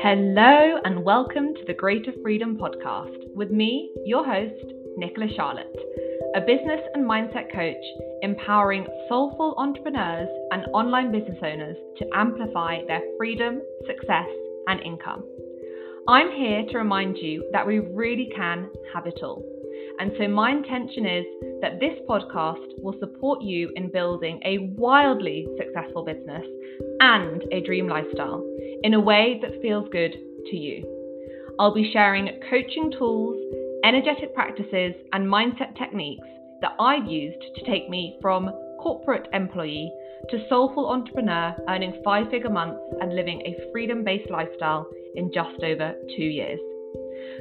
Hello, 0.00 0.78
and 0.84 1.04
welcome 1.04 1.54
to 1.54 1.64
the 1.66 1.74
Greater 1.74 2.12
Freedom 2.22 2.56
Podcast 2.56 3.34
with 3.34 3.50
me, 3.50 3.90
your 4.06 4.24
host, 4.24 4.72
Nicola 4.96 5.26
Charlotte, 5.34 5.74
a 6.36 6.40
business 6.40 6.80
and 6.94 7.04
mindset 7.04 7.52
coach 7.52 7.82
empowering 8.22 8.86
soulful 9.08 9.56
entrepreneurs 9.58 10.28
and 10.52 10.66
online 10.72 11.10
business 11.10 11.38
owners 11.42 11.76
to 11.98 12.06
amplify 12.14 12.78
their 12.86 13.00
freedom, 13.16 13.60
success, 13.88 14.28
and 14.68 14.80
income. 14.82 15.24
I'm 16.06 16.30
here 16.30 16.62
to 16.70 16.78
remind 16.78 17.16
you 17.18 17.48
that 17.50 17.66
we 17.66 17.80
really 17.80 18.30
can 18.36 18.70
have 18.94 19.08
it 19.08 19.18
all. 19.24 19.44
And 20.00 20.12
so, 20.18 20.28
my 20.28 20.52
intention 20.52 21.06
is 21.06 21.24
that 21.60 21.80
this 21.80 21.98
podcast 22.08 22.82
will 22.82 22.94
support 23.00 23.42
you 23.42 23.72
in 23.74 23.90
building 23.90 24.40
a 24.44 24.58
wildly 24.76 25.46
successful 25.58 26.04
business 26.04 26.44
and 27.00 27.42
a 27.52 27.60
dream 27.62 27.88
lifestyle 27.88 28.44
in 28.84 28.94
a 28.94 29.00
way 29.00 29.40
that 29.42 29.60
feels 29.60 29.88
good 29.90 30.12
to 30.50 30.56
you. 30.56 30.84
I'll 31.58 31.74
be 31.74 31.90
sharing 31.92 32.40
coaching 32.48 32.92
tools, 32.96 33.36
energetic 33.84 34.34
practices, 34.34 34.94
and 35.12 35.26
mindset 35.26 35.76
techniques 35.76 36.26
that 36.60 36.76
I've 36.78 37.06
used 37.06 37.42
to 37.56 37.64
take 37.64 37.88
me 37.88 38.16
from 38.22 38.50
corporate 38.80 39.26
employee 39.32 39.92
to 40.30 40.46
soulful 40.48 40.88
entrepreneur 40.88 41.56
earning 41.68 42.00
five 42.04 42.30
figure 42.30 42.50
months 42.50 42.80
and 43.00 43.14
living 43.14 43.40
a 43.40 43.72
freedom 43.72 44.04
based 44.04 44.30
lifestyle 44.30 44.86
in 45.16 45.32
just 45.32 45.62
over 45.62 45.94
two 46.16 46.24
years. 46.24 46.60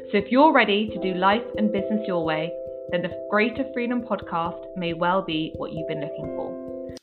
So, 0.09 0.17
if 0.17 0.31
you're 0.31 0.53
ready 0.53 0.87
to 0.87 0.99
do 1.01 1.15
life 1.15 1.43
and 1.57 1.69
business 1.69 2.07
your 2.07 2.23
way, 2.23 2.49
then 2.91 3.01
the 3.01 3.27
Greater 3.29 3.65
Freedom 3.73 4.01
podcast 4.01 4.65
may 4.77 4.93
well 4.93 5.21
be 5.21 5.51
what 5.57 5.73
you've 5.73 5.89
been 5.89 5.99
looking 5.99 6.27
for. 6.27 6.95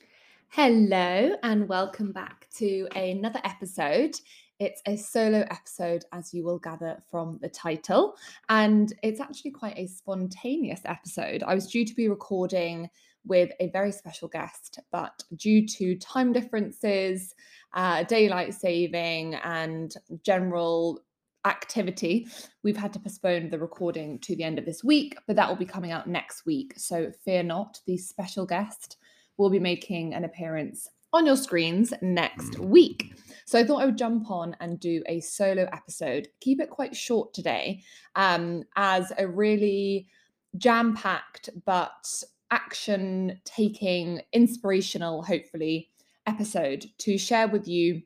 Hello, 0.49 1.37
and 1.43 1.69
welcome 1.69 2.13
back 2.13 2.49
to 2.57 2.89
another 2.97 3.43
episode. 3.45 4.19
It's 4.59 4.80
a 4.87 4.97
solo 4.97 5.41
episode, 5.51 6.07
as 6.15 6.33
you 6.33 6.45
will 6.45 6.59
gather 6.59 6.97
from 7.11 7.39
the 7.43 7.51
title, 7.51 8.17
and 8.49 8.91
it's 9.02 9.21
actually 9.21 9.51
quite 9.51 9.77
a 9.77 9.87
spontaneous 9.87 10.80
episode. 10.87 11.43
I 11.43 11.55
was 11.55 11.66
due 11.66 11.85
to 11.85 11.95
be 11.95 12.09
recording 12.09 12.89
with 13.27 13.51
a 13.61 13.68
very 13.68 13.93
special 13.93 14.29
guest, 14.29 14.80
but 14.91 15.24
due 15.37 15.66
to 15.66 15.95
time 15.96 16.33
differences, 16.33 17.35
uh, 17.74 18.05
daylight 18.05 18.55
saving, 18.55 19.35
and 19.35 19.95
general 20.23 21.02
activity, 21.45 22.26
we've 22.62 22.76
had 22.76 22.92
to 22.92 22.98
postpone 22.98 23.50
the 23.50 23.59
recording 23.59 24.18
to 24.20 24.34
the 24.37 24.45
end 24.45 24.59
of 24.59 24.64
this 24.64 24.82
week, 24.82 25.16
but 25.26 25.37
that 25.37 25.48
will 25.48 25.56
be 25.56 25.64
coming 25.64 25.92
out 25.92 26.09
next 26.09 26.46
week. 26.46 26.74
So 26.76 27.12
fear 27.24 27.42
not, 27.42 27.80
the 27.87 27.96
special 27.96 28.46
guest 28.46 28.96
will 29.37 29.50
be 29.50 29.59
making 29.59 30.15
an 30.15 30.24
appearance 30.24 30.88
on 31.12 31.26
your 31.26 31.37
screens 31.37 31.95
next 32.02 32.54
mm. 32.54 32.66
week. 32.66 33.15
So 33.46 33.59
I 33.59 33.65
thought 33.65 33.82
I 33.82 33.87
would 33.87 33.96
jump 33.96 34.30
on 34.30 34.56
and 34.60 34.80
do 34.80 35.02
a 35.06 35.20
solo 35.20 35.68
episode, 35.72 36.28
keep 36.40 36.60
it 36.60 36.70
quite 36.70 36.96
short 36.96 37.32
today, 37.32 37.82
um, 38.16 38.65
as 38.76 39.12
a 39.16 39.26
really 39.26 40.09
jam 40.56 40.95
packed 40.95 41.50
but 41.65 42.22
action 42.50 43.40
taking, 43.45 44.22
inspirational, 44.32 45.22
hopefully, 45.22 45.90
episode 46.26 46.87
to 46.98 47.18
share 47.18 47.48
with 47.48 47.68
you 47.68 48.02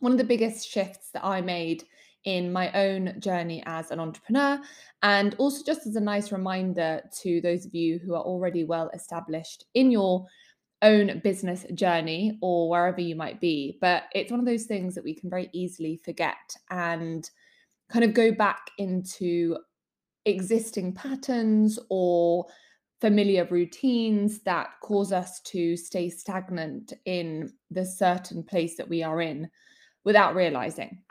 one 0.00 0.12
of 0.12 0.18
the 0.18 0.24
biggest 0.24 0.68
shifts 0.68 1.10
that 1.12 1.24
I 1.24 1.40
made 1.40 1.84
in 2.24 2.52
my 2.52 2.70
own 2.72 3.18
journey 3.20 3.62
as 3.66 3.90
an 3.90 4.00
entrepreneur, 4.00 4.60
and 5.02 5.34
also 5.38 5.62
just 5.64 5.86
as 5.86 5.96
a 5.96 6.00
nice 6.00 6.32
reminder 6.32 7.02
to 7.22 7.40
those 7.40 7.64
of 7.64 7.74
you 7.74 7.98
who 7.98 8.14
are 8.14 8.22
already 8.22 8.64
well 8.64 8.90
established 8.94 9.64
in 9.74 9.90
your 9.90 10.26
own 10.82 11.20
business 11.22 11.64
journey 11.74 12.38
or 12.40 12.68
wherever 12.68 13.00
you 13.00 13.14
might 13.14 13.40
be. 13.40 13.78
But 13.80 14.04
it's 14.14 14.30
one 14.30 14.40
of 14.40 14.46
those 14.46 14.64
things 14.64 14.94
that 14.94 15.04
we 15.04 15.14
can 15.14 15.30
very 15.30 15.50
easily 15.52 15.96
forget 16.04 16.56
and 16.70 17.28
kind 17.90 18.04
of 18.04 18.14
go 18.14 18.32
back 18.32 18.70
into 18.78 19.58
existing 20.24 20.94
patterns 20.94 21.78
or 21.88 22.46
familiar 23.00 23.46
routines 23.46 24.40
that 24.40 24.68
cause 24.82 25.12
us 25.12 25.40
to 25.40 25.76
stay 25.76 26.10
stagnant 26.10 26.92
in 27.06 27.52
the 27.70 27.84
certain 27.84 28.42
place 28.42 28.76
that 28.76 28.88
we 28.88 29.02
are 29.02 29.20
in 29.20 29.48
without 30.04 30.34
realizing. 30.34 31.02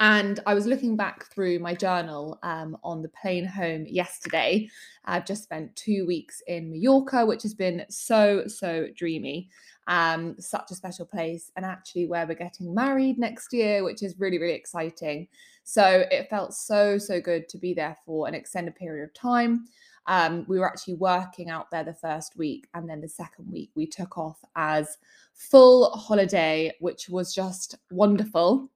And 0.00 0.40
I 0.44 0.54
was 0.54 0.66
looking 0.66 0.96
back 0.96 1.26
through 1.32 1.60
my 1.60 1.74
journal 1.74 2.38
um, 2.42 2.76
on 2.82 3.00
the 3.00 3.10
plane 3.10 3.44
home 3.44 3.86
yesterday. 3.88 4.68
I've 5.04 5.24
just 5.24 5.44
spent 5.44 5.76
two 5.76 6.04
weeks 6.06 6.42
in 6.48 6.70
Mallorca, 6.70 7.24
which 7.24 7.42
has 7.44 7.54
been 7.54 7.84
so, 7.88 8.46
so 8.46 8.88
dreamy. 8.96 9.50
Um, 9.86 10.34
such 10.40 10.70
a 10.70 10.74
special 10.74 11.04
place, 11.04 11.52
and 11.56 11.64
actually 11.64 12.06
where 12.06 12.26
we're 12.26 12.34
getting 12.34 12.74
married 12.74 13.18
next 13.18 13.52
year, 13.52 13.84
which 13.84 14.02
is 14.02 14.18
really, 14.18 14.38
really 14.38 14.54
exciting. 14.54 15.28
So 15.62 16.04
it 16.10 16.30
felt 16.30 16.54
so, 16.54 16.98
so 16.98 17.20
good 17.20 17.48
to 17.50 17.58
be 17.58 17.74
there 17.74 17.96
for 18.04 18.26
an 18.26 18.34
extended 18.34 18.76
period 18.76 19.04
of 19.04 19.14
time. 19.14 19.66
Um, 20.06 20.44
we 20.48 20.58
were 20.58 20.66
actually 20.66 20.94
working 20.94 21.50
out 21.50 21.70
there 21.70 21.84
the 21.84 21.94
first 21.94 22.36
week, 22.36 22.66
and 22.74 22.88
then 22.88 23.00
the 23.00 23.08
second 23.08 23.50
week 23.50 23.70
we 23.74 23.86
took 23.86 24.18
off 24.18 24.38
as 24.56 24.98
full 25.34 25.90
holiday, 25.90 26.72
which 26.80 27.08
was 27.08 27.34
just 27.34 27.76
wonderful. 27.90 28.70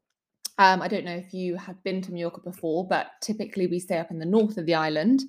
Um, 0.59 0.83
I 0.83 0.89
don't 0.89 1.05
know 1.05 1.15
if 1.15 1.33
you 1.33 1.57
have 1.57 1.83
been 1.85 2.03
to 2.03 2.13
Mallorca 2.13 2.41
before, 2.41 2.87
but 2.87 3.07
typically 3.21 3.69
we 3.69 3.79
stay 3.79 3.99
up 3.99 4.11
in 4.11 4.19
the 4.19 4.27
north 4.27 4.59
of 4.59 4.67
the 4.67 4.75
island. 4.75 5.23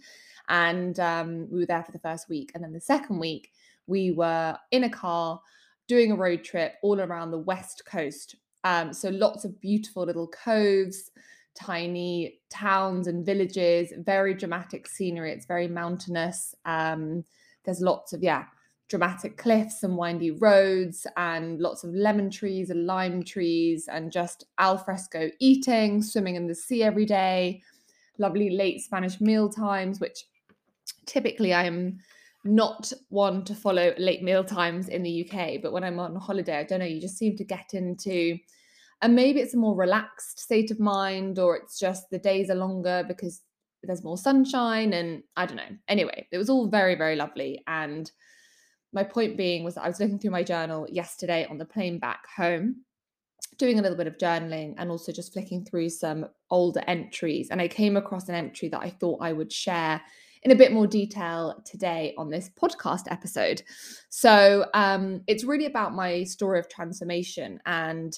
And 0.49 0.99
um, 0.99 1.47
we 1.51 1.59
were 1.59 1.65
there 1.67 1.83
for 1.83 1.91
the 1.91 1.99
first 1.99 2.27
week. 2.27 2.51
And 2.55 2.63
then 2.63 2.73
the 2.73 2.81
second 2.81 3.19
week, 3.19 3.51
we 3.85 4.11
were 4.11 4.57
in 4.71 4.85
a 4.85 4.89
car 4.89 5.39
doing 5.87 6.11
a 6.11 6.15
road 6.15 6.43
trip 6.43 6.73
all 6.81 6.99
around 6.99 7.29
the 7.31 7.37
west 7.37 7.83
coast. 7.85 8.35
Um, 8.63 8.91
so 8.91 9.09
lots 9.09 9.45
of 9.45 9.61
beautiful 9.61 10.05
little 10.05 10.27
coves, 10.27 11.11
tiny 11.55 12.39
towns 12.49 13.07
and 13.07 13.25
villages, 13.25 13.93
very 13.97 14.33
dramatic 14.33 14.87
scenery. 14.87 15.31
It's 15.31 15.45
very 15.45 15.67
mountainous. 15.67 16.55
Um, 16.65 17.23
there's 17.63 17.81
lots 17.81 18.13
of, 18.13 18.23
yeah, 18.23 18.45
dramatic 18.89 19.37
cliffs 19.37 19.83
and 19.83 19.95
windy 19.95 20.31
roads 20.31 21.05
and 21.15 21.59
lots 21.61 21.83
of 21.83 21.93
lemon 21.93 22.29
trees 22.29 22.71
and 22.71 22.87
lime 22.87 23.23
trees 23.23 23.87
and 23.87 24.11
just 24.11 24.45
alfresco 24.57 25.29
eating, 25.39 26.01
swimming 26.01 26.35
in 26.35 26.47
the 26.47 26.55
sea 26.55 26.83
every 26.83 27.05
day, 27.05 27.61
lovely 28.17 28.49
late 28.49 28.81
Spanish 28.81 29.21
meal 29.21 29.47
times, 29.47 29.99
which 29.99 30.25
typically 31.05 31.53
I'm 31.53 31.99
not 32.43 32.91
one 33.09 33.43
to 33.45 33.53
follow 33.53 33.93
late 33.97 34.23
meal 34.23 34.43
times 34.43 34.89
in 34.89 35.03
the 35.03 35.29
UK, 35.29 35.61
but 35.61 35.71
when 35.71 35.83
I'm 35.83 35.99
on 35.99 36.15
holiday, 36.15 36.57
I 36.57 36.63
don't 36.63 36.79
know, 36.79 36.85
you 36.85 36.99
just 36.99 37.17
seem 37.17 37.37
to 37.37 37.43
get 37.43 37.73
into 37.73 38.37
and 39.01 39.15
maybe 39.15 39.39
it's 39.39 39.53
a 39.53 39.57
more 39.57 39.75
relaxed 39.75 40.39
state 40.39 40.71
of 40.71 40.79
mind 40.79 41.39
or 41.39 41.55
it's 41.55 41.79
just 41.79 42.09
the 42.09 42.19
days 42.19 42.49
are 42.49 42.55
longer 42.55 43.05
because 43.07 43.41
there's 43.83 44.03
more 44.03 44.17
sunshine 44.17 44.91
and 44.93 45.23
I 45.37 45.45
don't 45.45 45.55
know. 45.55 45.77
Anyway, 45.87 46.27
it 46.31 46.37
was 46.37 46.49
all 46.49 46.67
very 46.67 46.95
very 46.95 47.15
lovely 47.15 47.63
and 47.67 48.11
my 48.91 49.03
point 49.03 49.37
being 49.37 49.63
was 49.63 49.75
that 49.75 49.83
I 49.83 49.87
was 49.87 49.99
looking 49.99 50.19
through 50.19 50.31
my 50.31 50.43
journal 50.43 50.87
yesterday 50.89 51.45
on 51.49 51.57
the 51.57 51.65
plane 51.65 51.99
back 51.99 52.25
home, 52.35 52.77
doing 53.57 53.79
a 53.79 53.81
little 53.81 53.97
bit 53.97 54.07
of 54.07 54.17
journaling 54.17 54.73
and 54.77 54.89
also 54.89 55.11
just 55.11 55.33
flicking 55.33 55.63
through 55.63 55.89
some 55.89 56.25
older 56.49 56.81
entries. 56.87 57.49
And 57.49 57.61
I 57.61 57.67
came 57.67 57.97
across 57.97 58.29
an 58.29 58.35
entry 58.35 58.69
that 58.69 58.81
I 58.81 58.89
thought 58.89 59.19
I 59.21 59.33
would 59.33 59.51
share 59.51 60.01
in 60.43 60.51
a 60.51 60.55
bit 60.55 60.71
more 60.71 60.87
detail 60.87 61.61
today 61.65 62.13
on 62.17 62.29
this 62.29 62.49
podcast 62.49 63.11
episode. 63.11 63.61
So 64.09 64.65
um, 64.73 65.21
it's 65.27 65.43
really 65.43 65.65
about 65.65 65.93
my 65.93 66.23
story 66.23 66.59
of 66.59 66.69
transformation 66.69 67.59
and 67.65 68.17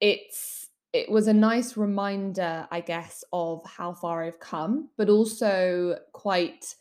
it's 0.00 0.70
it 0.94 1.10
was 1.10 1.26
a 1.26 1.34
nice 1.34 1.76
reminder, 1.76 2.66
I 2.70 2.80
guess, 2.80 3.22
of 3.30 3.62
how 3.66 3.92
far 3.92 4.24
I've 4.24 4.40
come, 4.40 4.88
but 4.96 5.10
also 5.10 5.98
quite 6.12 6.74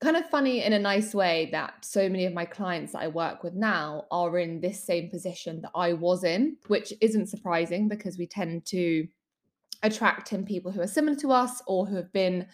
kind 0.00 0.16
of 0.16 0.28
funny 0.28 0.62
in 0.62 0.72
a 0.72 0.78
nice 0.78 1.14
way 1.14 1.48
that 1.52 1.84
so 1.84 2.08
many 2.08 2.26
of 2.26 2.34
my 2.34 2.44
clients 2.44 2.92
that 2.92 3.02
I 3.02 3.08
work 3.08 3.42
with 3.42 3.54
now 3.54 4.04
are 4.10 4.38
in 4.38 4.60
this 4.60 4.82
same 4.82 5.08
position 5.08 5.62
that 5.62 5.70
I 5.74 5.92
was 5.92 6.24
in, 6.24 6.56
which 6.66 6.92
isn't 7.00 7.28
surprising 7.28 7.88
because 7.88 8.18
we 8.18 8.26
tend 8.26 8.66
to 8.66 9.06
attract 9.82 10.32
in 10.32 10.44
people 10.44 10.72
who 10.72 10.80
are 10.80 10.86
similar 10.86 11.16
to 11.18 11.32
us 11.32 11.62
or 11.66 11.86
who 11.86 11.96
have 11.96 12.12
been 12.12 12.46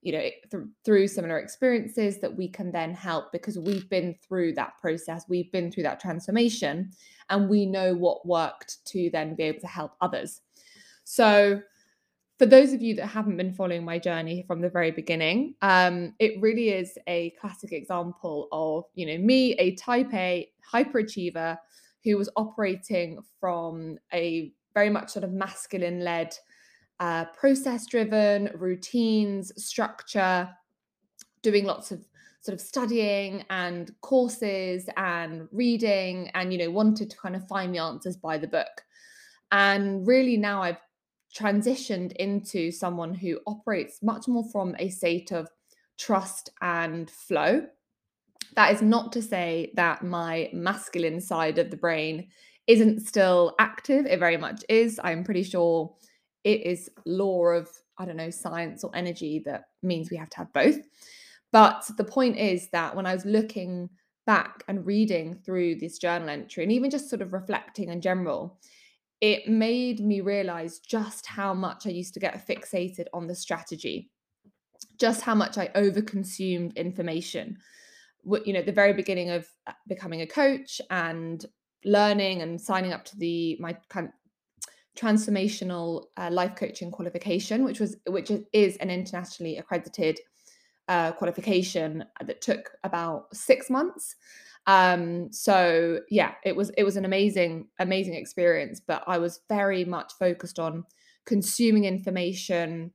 you 0.00 0.10
know 0.10 0.28
th- 0.50 0.64
through 0.84 1.06
similar 1.06 1.38
experiences 1.38 2.18
that 2.18 2.36
we 2.36 2.48
can 2.48 2.72
then 2.72 2.92
help 2.92 3.30
because 3.30 3.56
we've 3.56 3.88
been 3.88 4.16
through 4.26 4.52
that 4.52 4.76
process 4.80 5.24
we've 5.28 5.52
been 5.52 5.70
through 5.70 5.84
that 5.84 6.00
transformation 6.00 6.90
and 7.32 7.48
we 7.48 7.64
know 7.64 7.94
what 7.94 8.26
worked 8.26 8.84
to 8.84 9.08
then 9.10 9.34
be 9.34 9.44
able 9.44 9.60
to 9.60 9.66
help 9.66 9.92
others. 10.00 10.42
So 11.04 11.62
for 12.42 12.46
those 12.46 12.72
of 12.72 12.82
you 12.82 12.92
that 12.96 13.06
haven't 13.06 13.36
been 13.36 13.52
following 13.52 13.84
my 13.84 14.00
journey 14.00 14.42
from 14.48 14.60
the 14.60 14.68
very 14.68 14.90
beginning, 14.90 15.54
um, 15.62 16.12
it 16.18 16.42
really 16.42 16.70
is 16.70 16.98
a 17.06 17.30
classic 17.40 17.70
example 17.70 18.48
of, 18.50 18.82
you 18.96 19.06
know, 19.06 19.16
me, 19.16 19.52
a 19.60 19.76
type 19.76 20.12
A 20.12 20.50
hyperachiever 20.74 21.56
who 22.02 22.18
was 22.18 22.28
operating 22.34 23.20
from 23.38 23.96
a 24.12 24.52
very 24.74 24.90
much 24.90 25.10
sort 25.10 25.22
of 25.24 25.30
masculine 25.30 26.00
led, 26.00 26.36
uh, 26.98 27.26
process 27.26 27.86
driven, 27.86 28.50
routines, 28.56 29.52
structure, 29.64 30.50
doing 31.42 31.64
lots 31.64 31.92
of 31.92 32.04
sort 32.40 32.54
of 32.54 32.60
studying 32.60 33.44
and 33.50 33.92
courses 34.00 34.88
and 34.96 35.46
reading 35.52 36.28
and, 36.34 36.52
you 36.52 36.58
know, 36.58 36.72
wanted 36.72 37.08
to 37.08 37.16
kind 37.16 37.36
of 37.36 37.46
find 37.46 37.72
the 37.72 37.78
answers 37.78 38.16
by 38.16 38.36
the 38.36 38.48
book. 38.48 38.82
And 39.52 40.04
really 40.04 40.36
now 40.36 40.60
I've 40.60 40.80
transitioned 41.36 42.12
into 42.16 42.70
someone 42.70 43.14
who 43.14 43.40
operates 43.46 44.02
much 44.02 44.28
more 44.28 44.44
from 44.50 44.74
a 44.78 44.88
state 44.88 45.32
of 45.32 45.48
trust 45.98 46.50
and 46.60 47.10
flow. 47.10 47.66
That 48.54 48.74
is 48.74 48.82
not 48.82 49.12
to 49.12 49.22
say 49.22 49.72
that 49.76 50.02
my 50.02 50.50
masculine 50.52 51.20
side 51.20 51.58
of 51.58 51.70
the 51.70 51.76
brain 51.76 52.28
isn't 52.66 53.06
still 53.06 53.54
active. 53.58 54.06
It 54.06 54.18
very 54.18 54.36
much 54.36 54.64
is. 54.68 55.00
I'm 55.02 55.24
pretty 55.24 55.42
sure 55.42 55.94
it 56.44 56.62
is 56.66 56.90
law 57.06 57.46
of, 57.46 57.68
I 57.98 58.04
don't 58.04 58.16
know, 58.16 58.30
science 58.30 58.84
or 58.84 58.90
energy 58.94 59.42
that 59.46 59.64
means 59.82 60.10
we 60.10 60.16
have 60.16 60.30
to 60.30 60.38
have 60.38 60.52
both. 60.52 60.78
But 61.50 61.88
the 61.96 62.04
point 62.04 62.38
is 62.38 62.68
that 62.70 62.94
when 62.94 63.06
I 63.06 63.14
was 63.14 63.24
looking 63.24 63.90
back 64.26 64.64
and 64.68 64.86
reading 64.86 65.34
through 65.44 65.76
this 65.76 65.98
journal 65.98 66.28
entry 66.28 66.62
and 66.62 66.72
even 66.72 66.90
just 66.90 67.10
sort 67.10 67.22
of 67.22 67.32
reflecting 67.32 67.90
in 67.90 68.00
general, 68.00 68.58
it 69.22 69.48
made 69.48 70.00
me 70.00 70.20
realize 70.20 70.80
just 70.80 71.26
how 71.26 71.54
much 71.54 71.86
I 71.86 71.90
used 71.90 72.12
to 72.14 72.20
get 72.20 72.44
fixated 72.46 73.06
on 73.14 73.28
the 73.28 73.36
strategy, 73.36 74.10
just 74.98 75.22
how 75.22 75.36
much 75.36 75.56
I 75.56 75.68
overconsumed 75.68 76.74
information. 76.74 77.56
You 78.24 78.52
know, 78.52 78.62
the 78.62 78.72
very 78.72 78.92
beginning 78.92 79.30
of 79.30 79.46
uh, 79.68 79.72
becoming 79.86 80.22
a 80.22 80.26
coach 80.26 80.80
and 80.90 81.46
learning 81.84 82.42
and 82.42 82.60
signing 82.60 82.92
up 82.92 83.04
to 83.06 83.16
the 83.16 83.56
my 83.60 83.76
kind 83.88 84.08
of 84.08 84.12
transformational 84.98 86.06
uh, 86.16 86.28
life 86.30 86.56
coaching 86.56 86.90
qualification, 86.90 87.62
which 87.62 87.78
was 87.78 87.96
which 88.08 88.30
is 88.52 88.76
an 88.78 88.90
internationally 88.90 89.56
accredited 89.56 90.18
uh, 90.88 91.12
qualification 91.12 92.04
that 92.24 92.40
took 92.40 92.72
about 92.82 93.34
six 93.34 93.70
months. 93.70 94.16
Um, 94.66 95.32
so 95.32 96.00
yeah, 96.08 96.34
it 96.44 96.54
was 96.54 96.70
it 96.76 96.84
was 96.84 96.96
an 96.96 97.04
amazing 97.04 97.68
amazing 97.78 98.14
experience. 98.14 98.80
But 98.80 99.02
I 99.06 99.18
was 99.18 99.40
very 99.48 99.84
much 99.84 100.12
focused 100.18 100.58
on 100.58 100.84
consuming 101.24 101.84
information, 101.84 102.92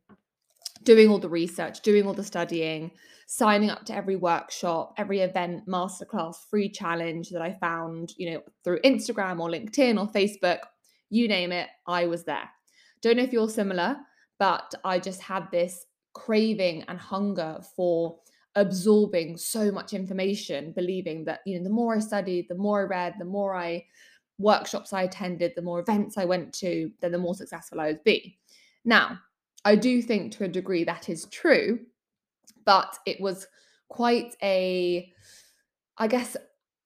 doing 0.84 1.10
all 1.10 1.20
the 1.20 1.30
research, 1.30 1.82
doing 1.82 2.06
all 2.08 2.14
the 2.14 2.24
studying, 2.24 2.92
signing 3.28 3.70
up 3.70 3.86
to 3.86 3.96
every 3.96 4.16
workshop, 4.16 4.94
every 4.98 5.20
event, 5.20 5.68
masterclass, 5.68 6.36
free 6.50 6.70
challenge 6.70 7.30
that 7.30 7.42
I 7.42 7.54
found, 7.60 8.14
you 8.18 8.32
know, 8.32 8.42
through 8.64 8.80
Instagram 8.82 9.40
or 9.40 9.50
LinkedIn 9.50 10.00
or 10.00 10.12
Facebook, 10.12 10.60
you 11.10 11.28
name 11.28 11.52
it, 11.52 11.68
I 11.86 12.06
was 12.06 12.24
there. 12.24 12.50
Don't 13.02 13.18
know 13.18 13.24
if 13.24 13.34
you're 13.34 13.50
similar, 13.50 13.98
but 14.40 14.74
I 14.84 15.00
just 15.00 15.22
had 15.22 15.50
this 15.52 15.86
craving 16.14 16.84
and 16.88 16.98
hunger 16.98 17.60
for 17.76 18.18
absorbing 18.58 19.38
so 19.38 19.72
much 19.72 19.94
information, 19.94 20.74
believing 20.74 21.24
that, 21.26 21.42
you 21.46 21.58
know, 21.58 21.64
the 21.64 21.70
more 21.70 21.96
I 21.96 22.00
studied, 22.00 22.48
the 22.50 22.56
more 22.56 22.82
I 22.82 22.86
read, 22.86 23.14
the 23.20 23.26
more 23.26 23.56
I 23.56 23.86
workshops 24.40 24.94
I 24.94 25.04
attended, 25.04 25.54
the 25.56 25.62
more 25.62 25.80
events 25.80 26.18
I 26.18 26.26
went 26.26 26.54
to, 26.56 26.92
then 27.00 27.12
the 27.12 27.20
more 27.20 27.36
successful 27.36 27.80
I 27.80 27.88
would 27.88 28.04
be. 28.04 28.38
Now, 28.84 29.20
I 29.64 29.76
do 29.76 30.02
think 30.02 30.32
to 30.34 30.44
a 30.44 30.50
degree 30.50 30.84
that 30.84 31.08
is 31.08 31.26
true, 31.26 31.80
but 32.66 32.98
it 33.06 33.22
was 33.22 33.48
quite 33.90 34.36
a, 34.42 35.14
I 35.98 36.08
guess, 36.08 36.36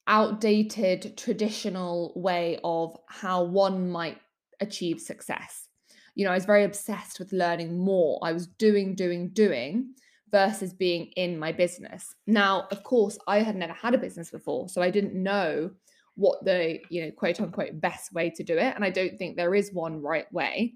outdated 0.08 1.18
traditional 1.18 2.12
way 2.18 2.60
of 2.66 2.98
how 3.08 3.44
one 3.44 3.90
might 3.90 4.20
achieve 4.60 5.00
success. 5.00 5.70
You 6.16 6.26
know, 6.26 6.32
I 6.32 6.36
was 6.36 6.46
very 6.46 6.66
obsessed 6.66 7.18
with 7.18 7.32
learning 7.32 7.80
more. 7.80 8.20
I 8.22 8.34
was 8.34 8.48
doing, 8.48 8.94
doing, 8.94 9.30
doing 9.30 9.94
versus 10.32 10.74
being 10.74 11.08
in 11.18 11.38
my 11.38 11.52
business. 11.52 12.16
Now, 12.26 12.68
of 12.72 12.84
course, 12.84 13.18
I 13.28 13.40
had 13.40 13.56
never 13.56 13.74
had 13.74 13.94
a 13.94 14.00
business 14.00 14.32
before, 14.32 14.70
so 14.70 14.82
I 14.82 14.90
didn't 14.90 15.14
know 15.14 15.72
what 16.16 16.44
the, 16.44 16.80
you 16.90 17.04
know, 17.04 17.12
quote 17.12 17.40
unquote 17.42 17.80
best 17.82 18.14
way 18.14 18.30
to 18.32 18.44
do 18.44 18.58
it. 18.58 18.74
And 18.76 18.84
I 18.84 18.90
don't 18.90 19.18
think 19.18 19.36
there 19.36 19.56
is 19.56 19.74
one 19.74 20.02
right 20.02 20.32
way. 20.32 20.76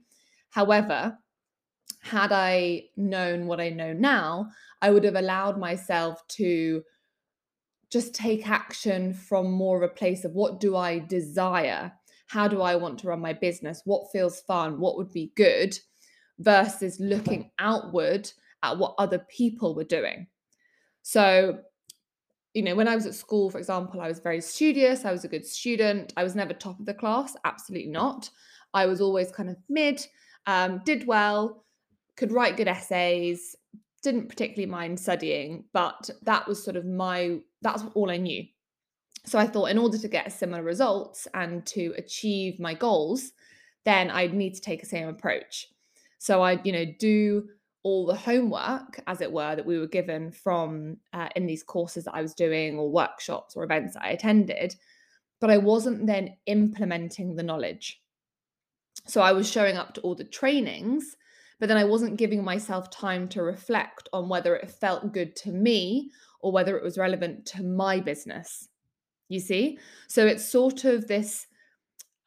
However, 0.50 1.18
had 2.02 2.32
I 2.32 2.84
known 2.96 3.48
what 3.48 3.60
I 3.60 3.70
know 3.70 3.94
now, 3.94 4.50
I 4.82 4.92
would 4.92 5.04
have 5.04 5.16
allowed 5.16 5.60
myself 5.60 6.26
to 6.30 6.84
just 7.90 8.14
take 8.14 8.48
action 8.50 9.14
from 9.14 9.52
more 9.52 9.78
of 9.78 9.90
a 9.90 9.94
place 9.94 10.26
of 10.26 10.34
what 10.34 10.60
do 10.60 10.76
I 10.76 11.00
desire? 11.00 11.92
How 12.28 12.48
do 12.48 12.62
I 12.62 12.76
want 12.76 13.00
to 13.00 13.08
run 13.08 13.22
my 13.22 13.34
business? 13.34 13.82
What 13.86 14.12
feels 14.12 14.42
fun? 14.42 14.80
What 14.80 14.98
would 14.98 15.12
be 15.12 15.32
good? 15.36 15.78
Versus 16.40 17.00
looking 17.00 17.52
outward 17.60 18.30
at 18.74 18.78
what 18.78 18.96
other 18.98 19.20
people 19.30 19.76
were 19.76 19.84
doing. 19.84 20.28
So, 21.02 21.60
you 22.54 22.64
know, 22.64 22.76
when 22.76 22.88
I 22.88 22.96
was 22.96 23.06
at 23.06 23.16
school, 23.16 23.50
for 23.50 23.58
example, 23.58 24.02
I 24.02 24.08
was 24.08 24.20
very 24.20 24.42
studious. 24.42 25.06
I 25.06 25.12
was 25.12 25.26
a 25.26 25.30
good 25.30 25.46
student. 25.46 26.14
I 26.18 26.24
was 26.24 26.36
never 26.36 26.54
top 26.54 26.80
of 26.80 26.86
the 26.86 26.94
class. 26.94 27.36
Absolutely 27.44 27.92
not. 27.92 28.30
I 28.74 28.86
was 28.86 29.02
always 29.02 29.32
kind 29.32 29.50
of 29.50 29.58
mid, 29.70 30.06
um, 30.48 30.82
did 30.86 31.08
well, 31.08 31.66
could 32.18 32.32
write 32.32 32.58
good 32.58 32.68
essays, 32.68 33.56
didn't 34.04 34.30
particularly 34.30 34.70
mind 34.70 35.00
studying, 35.00 35.66
but 35.74 36.10
that 36.24 36.48
was 36.48 36.64
sort 36.64 36.76
of 36.76 36.86
my, 36.86 37.40
that's 37.62 37.84
all 37.94 38.10
I 38.10 38.18
knew. 38.18 38.46
So 39.26 39.40
I 39.40 39.48
thought 39.48 39.72
in 39.72 39.78
order 39.78 39.98
to 39.98 40.08
get 40.08 40.32
similar 40.32 40.62
results 40.62 41.28
and 41.34 41.66
to 41.68 41.94
achieve 41.98 42.60
my 42.60 42.74
goals, 42.74 43.32
then 43.84 44.12
I'd 44.12 44.34
need 44.34 44.54
to 44.56 44.62
take 44.62 44.82
the 44.82 44.88
same 44.88 45.08
approach. 45.08 45.68
So 46.20 46.42
I'd, 46.42 46.66
you 46.66 46.72
know, 46.72 46.86
do 47.00 47.48
all 47.86 48.04
the 48.04 48.16
homework, 48.16 49.00
as 49.06 49.22
it 49.22 49.32
were, 49.32 49.56
that 49.56 49.66
we 49.66 49.78
were 49.78 49.86
given 49.86 50.32
from 50.32 50.98
uh, 51.14 51.30
in 51.36 51.46
these 51.46 51.62
courses 51.62 52.06
that 52.06 52.16
I 52.16 52.22
was 52.24 52.34
doing 52.34 52.80
or 52.80 52.90
workshops 52.90 53.56
or 53.56 53.64
events 53.64 53.94
that 53.94 54.04
I 54.04 54.10
attended, 54.10 54.76
but 55.40 55.52
I 55.52 55.60
wasn't 55.60 56.08
then 56.08 56.36
implementing 56.48 57.36
the 57.36 57.44
knowledge. 57.44 58.02
So 59.06 59.22
I 59.22 59.34
was 59.34 59.48
showing 59.48 59.78
up 59.78 59.94
to 59.94 60.02
all 60.02 60.16
the 60.16 60.24
trainings, 60.24 61.16
but 61.60 61.70
then 61.70 61.78
I 61.78 61.84
wasn't 61.84 62.18
giving 62.18 62.44
myself 62.44 62.90
time 62.90 63.28
to 63.30 63.44
reflect 63.44 64.10
on 64.12 64.30
whether 64.30 64.56
it 64.56 64.72
felt 64.72 65.14
good 65.14 65.36
to 65.38 65.52
me 65.52 66.10
or 66.40 66.52
whether 66.52 66.76
it 66.76 66.84
was 66.84 66.98
relevant 66.98 67.46
to 67.48 67.62
my 67.62 68.00
business. 68.00 68.68
You 69.30 69.40
see? 69.40 69.78
So 70.08 70.26
it's 70.26 70.50
sort 70.50 70.86
of 70.86 71.08
this 71.08 71.46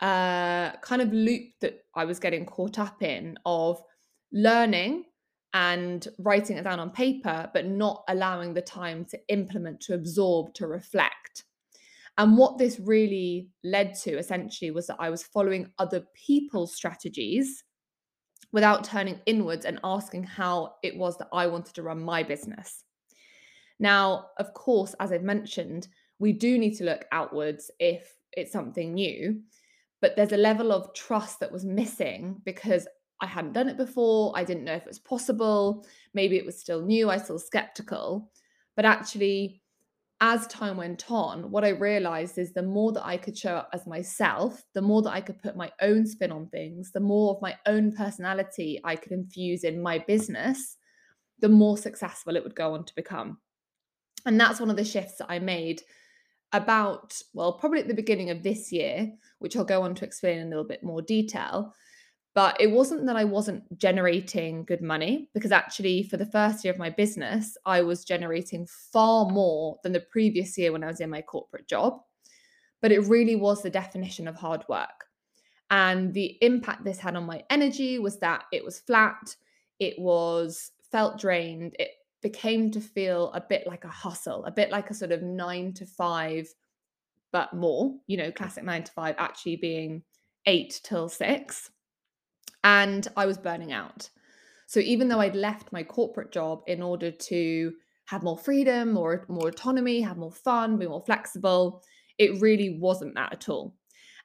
uh, 0.01 0.77
kind 0.83 1.03
of 1.03 1.13
loop 1.13 1.51
that 1.63 1.85
I 1.97 2.05
was 2.05 2.21
getting 2.21 2.47
caught 2.47 2.79
up 2.79 3.03
in 3.03 3.37
of 3.45 3.83
learning 4.31 5.07
and 5.55 6.07
writing 6.19 6.57
it 6.57 6.65
down 6.65 6.81
on 6.81 6.91
paper, 6.91 7.51
but 7.55 7.67
not 7.67 8.05
allowing 8.09 8.55
the 8.55 8.63
time 8.63 9.05
to 9.07 9.19
implement, 9.29 9.81
to 9.81 9.95
absorb, 9.95 10.53
to 10.55 10.67
reflect. 10.67 11.45
And 12.19 12.37
what 12.37 12.59
this 12.59 12.81
really 12.81 13.49
led 13.63 13.95
to 14.03 14.19
essentially 14.19 14.71
was 14.73 14.89
that 14.89 14.97
I 14.99 15.09
was 15.09 15.23
following 15.23 15.71
other 15.79 16.05
people's 16.15 16.75
strategies 16.75 17.65
without 18.53 18.85
turning 18.85 19.21
inwards 19.27 19.65
and 19.65 19.79
asking 19.85 20.25
how 20.25 20.75
it 20.83 20.97
was 20.97 21.17
that 21.19 21.29
I 21.33 21.47
wanted 21.47 21.75
to 21.75 21.83
run 21.83 22.03
my 22.03 22.23
business. 22.23 22.85
Now, 23.79 24.27
of 24.39 24.53
course, 24.55 24.95
as 24.99 25.13
I've 25.13 25.23
mentioned, 25.23 25.89
we 26.19 26.33
do 26.33 26.59
need 26.59 26.75
to 26.79 26.85
look 26.85 27.05
outwards 27.13 27.71
if 27.79 28.13
it's 28.33 28.53
something 28.53 28.95
new, 28.95 29.41
but 30.01 30.17
there's 30.17 30.33
a 30.33 30.37
level 30.37 30.73
of 30.73 30.93
trust 30.95 31.41
that 31.41 31.53
was 31.53 31.65
missing 31.65 32.41
because 32.45 32.89
I 33.21 33.27
hadn't 33.27 33.53
done 33.53 33.69
it 33.69 33.77
before. 33.77 34.33
I 34.37 34.45
didn't 34.45 34.65
know 34.65 34.75
if 34.75 34.83
it 34.83 34.89
was 34.89 34.99
possible. 34.99 35.87
Maybe 36.15 36.37
it 36.37 36.47
was 36.47 36.59
still 36.59 36.83
new. 36.83 37.11
I 37.11 37.15
was 37.15 37.25
still 37.25 37.39
skeptical. 37.39 38.31
But 38.77 38.85
actually, 38.85 39.61
as 40.21 40.47
time 40.49 40.77
went 40.77 41.11
on, 41.11 41.51
what 41.51 41.65
I 41.65 41.71
realized 41.71 42.39
is 42.39 42.53
the 42.53 42.63
more 42.63 42.93
that 42.93 43.07
I 43.07 43.17
could 43.17 43.37
show 43.37 43.55
up 43.55 43.71
as 43.73 43.87
myself, 43.87 44.63
the 44.75 44.83
more 44.83 45.03
that 45.03 45.13
I 45.13 45.21
could 45.21 45.41
put 45.41 45.57
my 45.57 45.71
own 45.81 46.07
spin 46.07 46.33
on 46.33 46.49
things, 46.49 46.91
the 46.93 47.01
more 47.01 47.35
of 47.35 47.43
my 47.43 47.57
own 47.67 47.93
personality 47.93 48.81
I 48.85 48.97
could 48.97 49.13
infuse 49.13 49.65
in 49.65 49.81
my 49.81 49.99
business, 49.99 50.77
the 51.39 51.49
more 51.49 51.79
successful 51.79 52.37
it 52.37 52.43
would 52.43 52.57
go 52.57 52.75
on 52.75 52.85
to 52.85 52.95
become. 52.97 53.39
And 54.27 54.41
that's 54.41 54.61
one 54.61 54.71
of 54.71 54.77
the 54.77 54.85
shifts 54.85 55.19
that 55.19 55.31
I 55.31 55.39
made 55.39 55.83
about, 56.53 57.21
well, 57.33 57.53
probably 57.53 57.81
at 57.81 57.89
the 57.89 57.95
beginning 57.95 58.31
of 58.31 58.43
this 58.43 58.73
year, 58.73 59.13
which 59.39 59.57
I'll 59.57 59.65
go 59.65 59.83
on 59.83 59.95
to 59.97 60.05
explain 60.05 60.39
in 60.39 60.47
a 60.47 60.51
little 60.51 60.65
bit 60.65 60.83
more 60.83 61.03
detail. 61.03 61.75
But 62.39 62.61
it 62.61 62.71
wasn't 62.71 63.05
that 63.07 63.17
I 63.17 63.25
wasn't 63.25 63.65
generating 63.81 64.65
good 64.65 64.81
money, 64.81 65.29
because 65.35 65.51
actually, 65.51 66.05
for 66.05 66.17
the 66.17 66.25
first 66.25 66.63
year 66.63 66.73
of 66.73 66.79
my 66.79 66.89
business, 66.89 67.57
I 67.67 67.83
was 67.83 68.05
generating 68.05 68.65
far 68.93 69.29
more 69.29 69.81
than 69.83 69.91
the 69.91 70.07
previous 70.13 70.57
year 70.57 70.71
when 70.71 70.85
I 70.85 70.87
was 70.87 71.01
in 71.01 71.11
my 71.11 71.21
corporate 71.21 71.67
job. 71.67 71.99
But 72.81 72.93
it 72.93 73.09
really 73.09 73.35
was 73.35 73.61
the 73.61 73.71
definition 73.71 74.29
of 74.29 74.37
hard 74.37 74.65
work. 74.69 75.07
And 75.71 76.15
the 76.15 76.39
impact 76.41 76.85
this 76.85 77.01
had 77.01 77.17
on 77.17 77.27
my 77.27 77.43
energy 77.51 77.99
was 77.99 78.21
that 78.21 78.45
it 78.53 78.65
was 78.65 78.79
flat, 78.79 79.35
it 79.81 79.99
was 79.99 80.71
felt 80.93 81.19
drained, 81.19 81.75
it 81.81 81.91
became 82.23 82.71
to 82.71 82.81
feel 82.81 83.33
a 83.33 83.41
bit 83.41 83.67
like 83.67 83.83
a 83.83 83.89
hustle, 83.89 84.45
a 84.45 84.53
bit 84.53 84.71
like 84.71 84.91
a 84.91 84.95
sort 84.95 85.11
of 85.11 85.25
nine 85.25 85.73
to 85.73 85.87
five, 85.87 86.47
but 87.33 87.53
more, 87.53 87.97
you 88.07 88.17
know, 88.17 88.31
classic 88.31 88.63
nine 88.63 88.85
to 88.85 88.93
five 88.93 89.17
actually 89.19 89.57
being 89.57 90.05
eight 90.47 90.81
till 90.85 91.09
six 91.09 91.73
and 92.65 93.07
I 93.17 93.27
was 93.27 93.39
burning 93.39 93.73
out. 93.73 94.11
So 94.67 94.81
even 94.81 95.09
though 95.09 95.21
I'd 95.21 95.37
left 95.37 95.73
my 95.73 95.83
corporate 95.83 96.33
job 96.33 96.63
in 96.67 96.83
order 96.83 97.11
to 97.11 97.73
have 98.07 98.23
more 98.23 98.39
freedom, 98.39 98.93
more 98.93 99.25
more 99.29 99.49
autonomy, 99.49 100.01
have 100.01 100.17
more 100.17 100.33
fun, 100.33 100.79
be 100.79 100.87
more 100.87 101.05
flexible, 101.05 101.83
it 102.19 102.41
really 102.41 102.79
wasn't 102.79 103.15
that 103.15 103.33
at 103.33 103.49
all. 103.49 103.75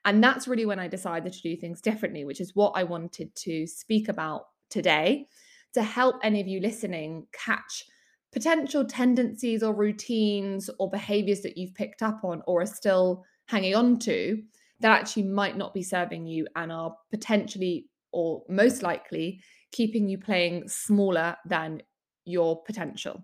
And 0.06 0.24
that's 0.24 0.48
really 0.48 0.66
when 0.66 0.80
I 0.80 0.88
decided 0.88 1.32
to 1.32 1.42
do 1.42 1.56
things 1.56 1.82
differently, 1.82 2.26
which 2.26 2.42
is 2.42 2.56
what 2.56 2.74
I 2.76 2.84
wanted 2.84 3.34
to 3.36 3.66
speak 3.68 4.10
about 4.10 4.48
today 4.70 5.28
to 5.74 5.84
help 5.84 6.16
any 6.24 6.42
of 6.42 6.48
you 6.48 6.60
listening 6.60 7.28
catch 7.32 7.86
potential 8.32 8.84
tendencies 8.84 9.64
or 9.64 9.74
routines 9.74 10.70
or 10.80 10.90
behaviors 10.90 11.42
that 11.42 11.58
you've 11.58 11.76
picked 11.76 12.02
up 12.02 12.22
on 12.24 12.42
or 12.48 12.62
are 12.62 12.66
still 12.66 13.24
hanging 13.48 13.76
on 13.76 14.00
to 14.00 14.42
that 14.80 15.00
actually 15.00 15.24
might 15.24 15.56
not 15.56 15.74
be 15.74 15.84
serving 15.84 16.26
you 16.26 16.48
and 16.56 16.72
are 16.72 16.96
potentially 17.12 17.86
or 18.14 18.44
most 18.48 18.84
likely 18.84 19.42
keeping 19.72 20.08
you 20.08 20.18
playing 20.18 20.68
smaller 20.68 21.36
than 21.46 21.82
your 22.26 22.64
potential. 22.64 23.24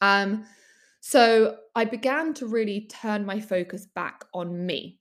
Um, 0.00 0.44
so 1.00 1.56
I 1.74 1.84
began 1.84 2.34
to 2.34 2.46
really 2.46 2.82
turn 2.82 3.24
my 3.24 3.40
focus 3.40 3.86
back 3.86 4.24
on 4.34 4.66
me. 4.66 4.98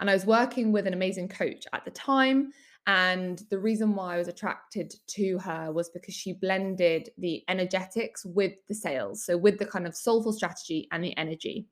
And 0.00 0.10
I 0.10 0.14
was 0.14 0.26
working 0.26 0.72
with 0.72 0.86
an 0.86 0.94
amazing 0.94 1.28
coach 1.28 1.64
at 1.72 1.84
the 1.84 1.90
time. 1.90 2.52
And 2.86 3.42
the 3.50 3.58
reason 3.58 3.94
why 3.94 4.14
I 4.14 4.18
was 4.18 4.28
attracted 4.28 4.94
to 5.08 5.38
her 5.38 5.72
was 5.72 5.88
because 5.90 6.14
she 6.14 6.32
blended 6.32 7.10
the 7.18 7.42
energetics 7.48 8.24
with 8.24 8.52
the 8.68 8.74
sales. 8.74 9.24
So, 9.24 9.38
with 9.38 9.58
the 9.58 9.64
kind 9.64 9.86
of 9.86 9.96
soulful 9.96 10.32
strategy 10.32 10.88
and 10.92 11.02
the 11.02 11.16
energy. 11.16 11.66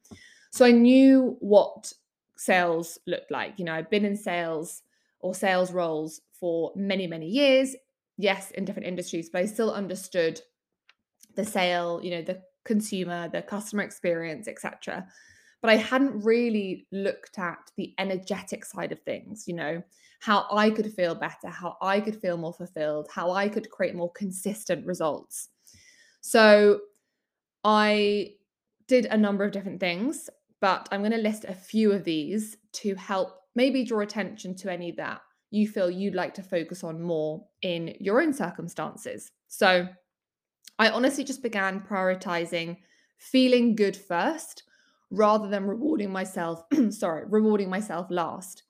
So, 0.52 0.64
I 0.64 0.70
knew 0.70 1.36
what 1.40 1.92
sales 2.36 2.98
looked 3.06 3.30
like. 3.30 3.58
You 3.58 3.66
know, 3.66 3.74
I've 3.74 3.90
been 3.90 4.06
in 4.06 4.16
sales 4.16 4.82
or 5.22 5.34
sales 5.34 5.72
roles 5.72 6.20
for 6.32 6.72
many, 6.76 7.06
many 7.06 7.26
years. 7.26 7.74
Yes, 8.18 8.50
in 8.52 8.64
different 8.64 8.88
industries, 8.88 9.30
but 9.30 9.40
I 9.40 9.46
still 9.46 9.72
understood 9.72 10.40
the 11.34 11.44
sale, 11.44 12.00
you 12.02 12.10
know, 12.10 12.22
the 12.22 12.42
consumer, 12.64 13.28
the 13.28 13.42
customer 13.42 13.82
experience, 13.82 14.46
etc 14.46 15.06
but 15.62 15.70
I 15.70 15.76
hadn't 15.76 16.24
really 16.24 16.88
looked 16.90 17.38
at 17.38 17.70
the 17.76 17.94
energetic 17.96 18.64
side 18.64 18.90
of 18.90 19.00
things, 19.02 19.46
you 19.46 19.54
know, 19.54 19.82
how 20.18 20.46
I 20.50 20.70
could 20.70 20.92
feel 20.92 21.14
better, 21.14 21.48
how 21.48 21.76
I 21.80 22.00
could 22.00 22.20
feel 22.20 22.36
more 22.36 22.52
fulfilled, 22.52 23.08
how 23.14 23.30
I 23.30 23.48
could 23.48 23.70
create 23.70 23.94
more 23.94 24.10
consistent 24.10 24.84
results. 24.84 25.48
So 26.20 26.80
I 27.62 28.34
did 28.88 29.06
a 29.06 29.16
number 29.16 29.44
of 29.44 29.52
different 29.52 29.78
things, 29.78 30.28
but 30.60 30.88
I'm 30.90 31.00
going 31.00 31.12
to 31.12 31.18
list 31.18 31.44
a 31.44 31.54
few 31.54 31.92
of 31.92 32.02
these 32.02 32.56
to 32.72 32.96
help 32.96 33.41
maybe 33.54 33.84
draw 33.84 34.00
attention 34.00 34.54
to 34.56 34.72
any 34.72 34.92
that 34.92 35.20
you 35.50 35.68
feel 35.68 35.90
you'd 35.90 36.14
like 36.14 36.34
to 36.34 36.42
focus 36.42 36.82
on 36.82 37.02
more 37.02 37.44
in 37.60 37.94
your 38.00 38.22
own 38.22 38.32
circumstances. 38.32 39.30
So 39.48 39.86
I 40.78 40.88
honestly 40.88 41.24
just 41.24 41.42
began 41.42 41.80
prioritizing 41.80 42.78
feeling 43.18 43.76
good 43.76 43.96
first 43.96 44.64
rather 45.10 45.48
than 45.48 45.66
rewarding 45.66 46.10
myself, 46.10 46.64
sorry, 46.90 47.24
rewarding 47.28 47.68
myself 47.68 48.06
last. 48.10 48.62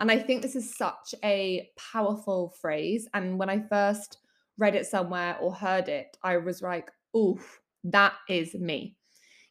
And 0.00 0.10
I 0.10 0.18
think 0.18 0.42
this 0.42 0.56
is 0.56 0.76
such 0.76 1.14
a 1.22 1.70
powerful 1.92 2.52
phrase. 2.60 3.08
And 3.14 3.38
when 3.38 3.48
I 3.48 3.60
first 3.60 4.18
read 4.58 4.74
it 4.74 4.86
somewhere 4.86 5.36
or 5.40 5.54
heard 5.54 5.88
it, 5.88 6.16
I 6.22 6.36
was 6.38 6.62
like, 6.62 6.90
oof, 7.16 7.60
that 7.84 8.14
is 8.28 8.54
me. 8.54 8.96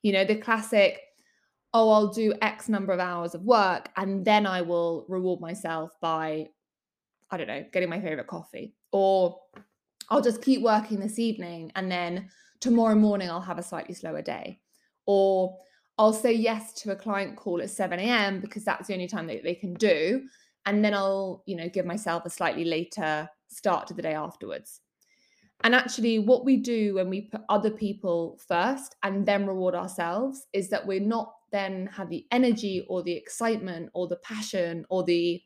You 0.02 0.12
know, 0.12 0.26
the 0.26 0.36
classic, 0.36 1.00
oh, 1.74 1.90
I'll 1.90 2.14
do 2.14 2.34
X 2.42 2.70
number 2.70 2.94
of 2.94 3.00
hours 3.00 3.34
of 3.34 3.44
work 3.44 3.90
and 3.98 4.24
then 4.24 4.46
I 4.46 4.62
will 4.62 5.06
reward 5.10 5.42
myself 5.42 5.92
by, 6.02 6.50
I 7.32 7.38
don't 7.38 7.48
know, 7.48 7.66
getting 7.74 7.90
my 7.90 8.00
favorite 8.00 8.28
coffee. 8.28 8.76
Or 8.92 9.40
I'll 10.10 10.22
just 10.22 10.42
keep 10.42 10.62
working 10.62 11.00
this 11.00 11.18
evening 11.18 11.72
and 11.76 11.92
then 11.92 12.30
tomorrow 12.60 12.96
morning 12.96 13.30
I'll 13.30 13.42
have 13.42 13.58
a 13.58 13.64
slightly 13.64 13.96
slower 13.96 14.22
day. 14.22 14.60
Or 15.08 15.58
I'll 15.98 16.14
say 16.14 16.34
yes 16.34 16.74
to 16.82 16.92
a 16.92 16.96
client 16.96 17.38
call 17.38 17.62
at 17.62 17.70
7 17.70 18.00
a.m. 18.00 18.40
because 18.40 18.64
that's 18.64 18.88
the 18.88 18.94
only 18.94 19.08
time 19.08 19.28
that 19.28 19.44
they 19.44 19.56
can 19.56 19.74
do. 19.74 20.24
And 20.66 20.86
then 20.86 20.94
I'll, 20.94 21.44
you 21.46 21.56
know, 21.56 21.70
give 21.70 21.86
myself 21.86 22.26
a 22.26 22.30
slightly 22.30 22.66
later 22.66 23.30
start 23.48 23.88
to 23.88 23.94
the 23.94 24.02
day 24.02 24.14
afterwards. 24.14 24.82
And 25.64 25.74
actually, 25.74 26.20
what 26.20 26.46
we 26.46 26.58
do 26.58 26.96
when 26.96 27.10
we 27.10 27.22
put 27.22 27.42
other 27.48 27.70
people 27.70 28.40
first 28.48 28.96
and 29.04 29.26
then 29.26 29.48
reward 29.48 29.76
ourselves 29.76 30.46
is 30.52 30.70
that 30.70 30.86
we're 30.86 31.00
not 31.00 31.34
then 31.54 31.88
have 31.94 32.10
the 32.10 32.26
energy 32.32 32.86
or 32.90 33.02
the 33.02 33.14
excitement 33.14 33.90
or 33.94 34.08
the 34.08 34.18
passion 34.18 34.86
or 34.90 35.04
the 35.04 35.42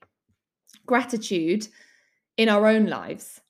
gratitude 0.87 1.67
in 2.37 2.49
our 2.49 2.65
own 2.65 2.87
lives. 2.87 3.41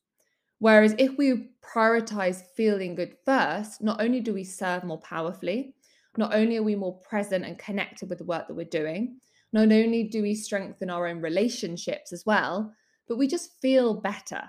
Whereas 0.60 0.96
if 0.98 1.18
we 1.18 1.52
prioritize 1.62 2.44
feeling 2.56 2.96
good 2.96 3.16
first, 3.24 3.82
not 3.82 4.02
only 4.02 4.20
do 4.20 4.34
we 4.34 4.44
serve 4.44 4.84
more 4.84 5.00
powerfully, 5.00 5.76
not 6.18 6.34
only 6.34 6.58
are 6.58 6.64
we 6.64 6.76
more 6.76 7.00
present 7.02 7.46
and 7.46 7.60
connected 7.60 8.10
with 8.10 8.18
the 8.18 8.26
work 8.26 8.48
that 8.48 8.56
we're 8.56 8.66
doing, 8.66 9.20
not 9.54 9.72
only 9.72 10.04
do 10.04 10.24
we 10.24 10.34
strengthen 10.34 10.90
our 10.90 11.08
own 11.08 11.22
relationships 11.22 12.12
as 12.12 12.26
well, 12.26 12.74
but 13.08 13.18
we 13.18 13.28
just 13.28 13.62
feel 13.62 14.02
better. 14.02 14.42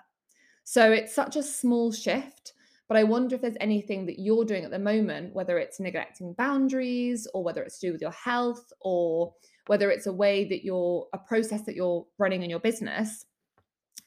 So 0.64 0.90
it's 0.92 1.14
such 1.14 1.36
a 1.36 1.42
small 1.42 1.92
shift. 1.92 2.54
But 2.88 2.96
I 2.96 3.04
wonder 3.04 3.34
if 3.34 3.42
there's 3.42 3.56
anything 3.60 4.06
that 4.06 4.18
you're 4.18 4.46
doing 4.46 4.64
at 4.64 4.70
the 4.70 4.78
moment, 4.78 5.34
whether 5.34 5.58
it's 5.58 5.78
neglecting 5.78 6.32
boundaries 6.32 7.28
or 7.34 7.44
whether 7.44 7.62
it's 7.62 7.78
to 7.80 7.88
do 7.88 7.92
with 7.92 8.00
your 8.00 8.12
health 8.12 8.72
or 8.80 9.34
whether 9.66 9.90
it's 9.90 10.06
a 10.06 10.12
way 10.12 10.48
that 10.48 10.64
you're 10.64 11.06
a 11.12 11.18
process 11.18 11.62
that 11.66 11.76
you're 11.76 12.06
running 12.18 12.42
in 12.42 12.48
your 12.48 12.60
business. 12.60 13.26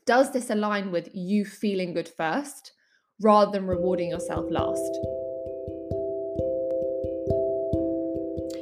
Does 0.08 0.34
this 0.34 0.50
align 0.50 0.92
with 0.92 1.10
you 1.14 1.46
feeling 1.46 1.94
good 1.94 2.10
first 2.10 2.72
rather 3.22 3.52
than 3.52 3.68
rewarding 3.68 4.10
yourself 4.10 4.46
last? 4.50 5.21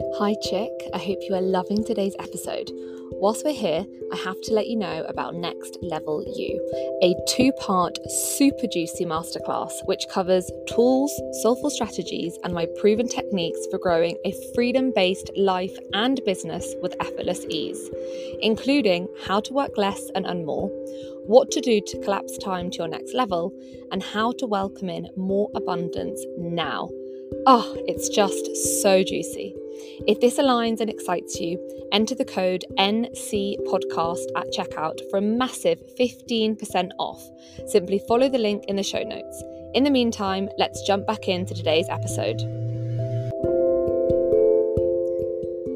Hi, 0.01 0.33
Chick. 0.41 0.71
I 0.93 0.97
hope 0.97 1.19
you 1.27 1.35
are 1.35 1.41
loving 1.41 1.83
today's 1.83 2.15
episode. 2.19 2.71
Whilst 3.11 3.43
we're 3.43 3.51
here, 3.51 3.85
I 4.13 4.15
have 4.15 4.39
to 4.43 4.53
let 4.53 4.67
you 4.67 4.77
know 4.77 5.03
about 5.09 5.35
Next 5.35 5.77
Level 5.81 6.23
You, 6.25 6.57
a 7.03 7.15
two 7.27 7.51
part 7.59 7.97
super 8.09 8.65
juicy 8.65 9.03
masterclass 9.03 9.71
which 9.85 10.07
covers 10.09 10.49
tools, 10.67 11.11
soulful 11.41 11.69
strategies, 11.69 12.37
and 12.45 12.53
my 12.53 12.65
proven 12.79 13.09
techniques 13.09 13.59
for 13.69 13.77
growing 13.77 14.17
a 14.23 14.33
freedom 14.55 14.93
based 14.95 15.31
life 15.35 15.77
and 15.93 16.21
business 16.25 16.75
with 16.81 16.95
effortless 17.01 17.45
ease, 17.49 17.89
including 18.41 19.09
how 19.25 19.41
to 19.41 19.53
work 19.53 19.77
less 19.77 20.09
and 20.15 20.25
earn 20.25 20.45
more, 20.45 20.69
what 21.25 21.51
to 21.51 21.59
do 21.59 21.81
to 21.81 21.99
collapse 21.99 22.37
time 22.37 22.71
to 22.71 22.77
your 22.77 22.87
next 22.87 23.13
level, 23.13 23.53
and 23.91 24.01
how 24.01 24.31
to 24.31 24.47
welcome 24.47 24.89
in 24.89 25.09
more 25.17 25.49
abundance 25.55 26.25
now. 26.37 26.89
Oh, 27.45 27.75
it's 27.85 28.07
just 28.07 28.81
so 28.81 29.03
juicy. 29.03 29.55
If 30.07 30.19
this 30.19 30.37
aligns 30.37 30.79
and 30.79 30.89
excites 30.89 31.39
you, 31.39 31.57
enter 31.91 32.15
the 32.15 32.25
code 32.25 32.65
NC 32.77 33.55
Podcast 33.67 34.25
at 34.35 34.51
checkout 34.51 34.99
for 35.09 35.17
a 35.17 35.21
massive 35.21 35.79
15% 35.99 36.89
off. 36.99 37.21
Simply 37.67 38.01
follow 38.07 38.29
the 38.29 38.37
link 38.37 38.65
in 38.67 38.75
the 38.75 38.83
show 38.83 39.03
notes. 39.03 39.43
In 39.73 39.83
the 39.83 39.91
meantime, 39.91 40.49
let's 40.57 40.81
jump 40.85 41.05
back 41.05 41.27
into 41.27 41.53
today's 41.53 41.87
episode. 41.89 42.41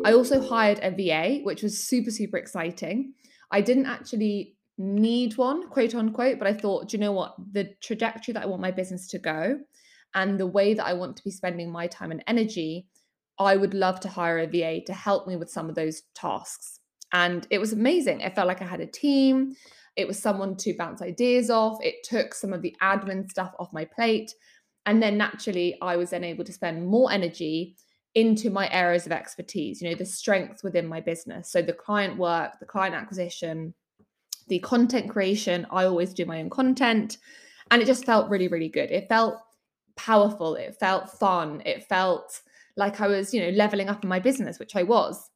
I 0.06 0.14
also 0.14 0.42
hired 0.42 0.80
a 0.82 0.92
VA, 0.92 1.40
which 1.44 1.64
was 1.64 1.78
super, 1.78 2.12
super 2.12 2.38
exciting. 2.38 3.14
I 3.52 3.62
didn't 3.62 3.86
actually 3.86 4.58
need 4.78 5.38
one, 5.38 5.70
quote 5.70 5.96
unquote, 5.96 6.40
but 6.40 6.48
I 6.48 6.54
thought, 6.54 6.90
do 6.90 6.98
you 6.98 7.02
know 7.02 7.12
what? 7.12 7.36
The 7.52 7.70
trajectory 7.82 8.34
that 8.34 8.44
I 8.44 8.48
want 8.48 8.62
my 8.62 8.72
business 8.72 9.08
to 9.10 9.20
go 9.20 9.60
and 10.16 10.40
the 10.40 10.48
way 10.48 10.74
that 10.74 10.86
I 10.86 10.94
want 10.94 11.18
to 11.18 11.24
be 11.24 11.32
spending 11.32 11.72
my 11.72 11.88
time 11.88 12.12
and 12.12 12.24
energy 12.28 12.88
I 13.40 13.56
would 13.56 13.74
love 13.74 14.00
to 14.02 14.10
hire 14.10 14.40
a 14.40 14.48
VA 14.48 14.82
to 14.86 14.94
help 14.94 15.28
me 15.28 15.36
with 15.36 15.50
some 15.50 15.70
of 15.70 15.76
those 15.76 16.04
tasks. 16.14 16.80
And 17.12 17.48
it 17.50 17.60
was 17.60 17.74
amazing. 17.74 18.22
It 18.22 18.36
felt 18.36 18.48
like 18.48 18.62
I 18.62 18.66
had 18.66 18.82
a 18.82 18.88
team. 18.88 19.56
It 19.96 20.08
was 20.08 20.18
someone 20.20 20.56
to 20.58 20.76
bounce 20.76 21.02
ideas 21.02 21.50
off. 21.50 21.78
It 21.82 22.04
took 22.04 22.34
some 22.34 22.54
of 22.54 22.62
the 22.62 22.76
admin 22.82 23.30
stuff 23.30 23.54
off 23.60 23.74
my 23.74 23.86
plate. 23.86 24.34
And 24.86 25.02
then 25.02 25.18
naturally, 25.18 25.78
I 25.82 25.96
was 25.96 26.10
then 26.10 26.24
able 26.24 26.44
to 26.44 26.54
spend 26.54 26.86
more 26.86 27.12
energy 27.12 27.76
into 28.16 28.50
my 28.50 28.70
areas 28.72 29.06
of 29.06 29.12
expertise, 29.12 29.82
you 29.82 29.90
know, 29.90 29.96
the 29.96 30.06
strengths 30.06 30.64
within 30.64 30.88
my 30.88 31.00
business. 31.00 31.52
So 31.52 31.62
the 31.62 31.74
client 31.74 32.18
work, 32.18 32.60
the 32.60 32.66
client 32.66 32.96
acquisition, 32.96 33.74
the 34.48 34.60
content 34.60 35.10
creation. 35.10 35.66
I 35.72 35.86
always 35.86 36.14
do 36.14 36.26
my 36.26 36.40
own 36.40 36.50
content. 36.50 37.18
And 37.72 37.82
it 37.82 37.86
just 37.86 38.06
felt 38.06 38.30
really, 38.30 38.48
really 38.48 38.70
good. 38.70 38.92
It 38.92 39.08
felt 39.08 39.36
powerful. 39.96 40.56
It 40.56 40.76
felt 40.80 41.10
fun. 41.10 41.62
It 41.66 41.86
felt 41.86 42.42
like 42.76 43.02
I 43.02 43.08
was, 43.08 43.34
you 43.34 43.42
know, 43.42 43.50
leveling 43.50 43.90
up 43.90 44.04
in 44.04 44.10
my 44.10 44.20
business, 44.20 44.60
which 44.60 44.76
I 44.76 44.84
was. 44.84 45.30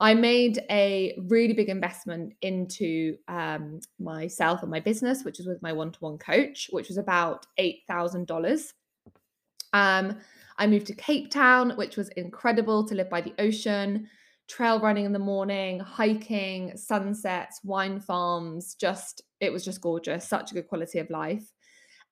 I 0.00 0.14
made 0.14 0.64
a 0.70 1.14
really 1.28 1.52
big 1.52 1.68
investment 1.68 2.32
into 2.40 3.18
um, 3.28 3.80
myself 3.98 4.62
and 4.62 4.70
my 4.70 4.80
business, 4.80 5.24
which 5.24 5.38
was 5.38 5.46
with 5.46 5.60
my 5.60 5.74
one 5.74 5.92
to 5.92 5.98
one 6.00 6.16
coach, 6.16 6.68
which 6.70 6.88
was 6.88 6.96
about 6.96 7.46
$8,000. 7.58 8.72
Um, 9.74 10.18
I 10.56 10.66
moved 10.66 10.86
to 10.86 10.94
Cape 10.94 11.30
Town, 11.30 11.76
which 11.76 11.98
was 11.98 12.08
incredible 12.10 12.86
to 12.86 12.94
live 12.94 13.10
by 13.10 13.20
the 13.20 13.34
ocean, 13.38 14.08
trail 14.48 14.80
running 14.80 15.04
in 15.04 15.12
the 15.12 15.18
morning, 15.18 15.80
hiking, 15.80 16.76
sunsets, 16.76 17.60
wine 17.62 18.00
farms. 18.00 18.74
Just, 18.74 19.22
it 19.40 19.52
was 19.52 19.64
just 19.64 19.82
gorgeous, 19.82 20.26
such 20.26 20.50
a 20.50 20.54
good 20.54 20.68
quality 20.68 20.98
of 20.98 21.10
life. 21.10 21.44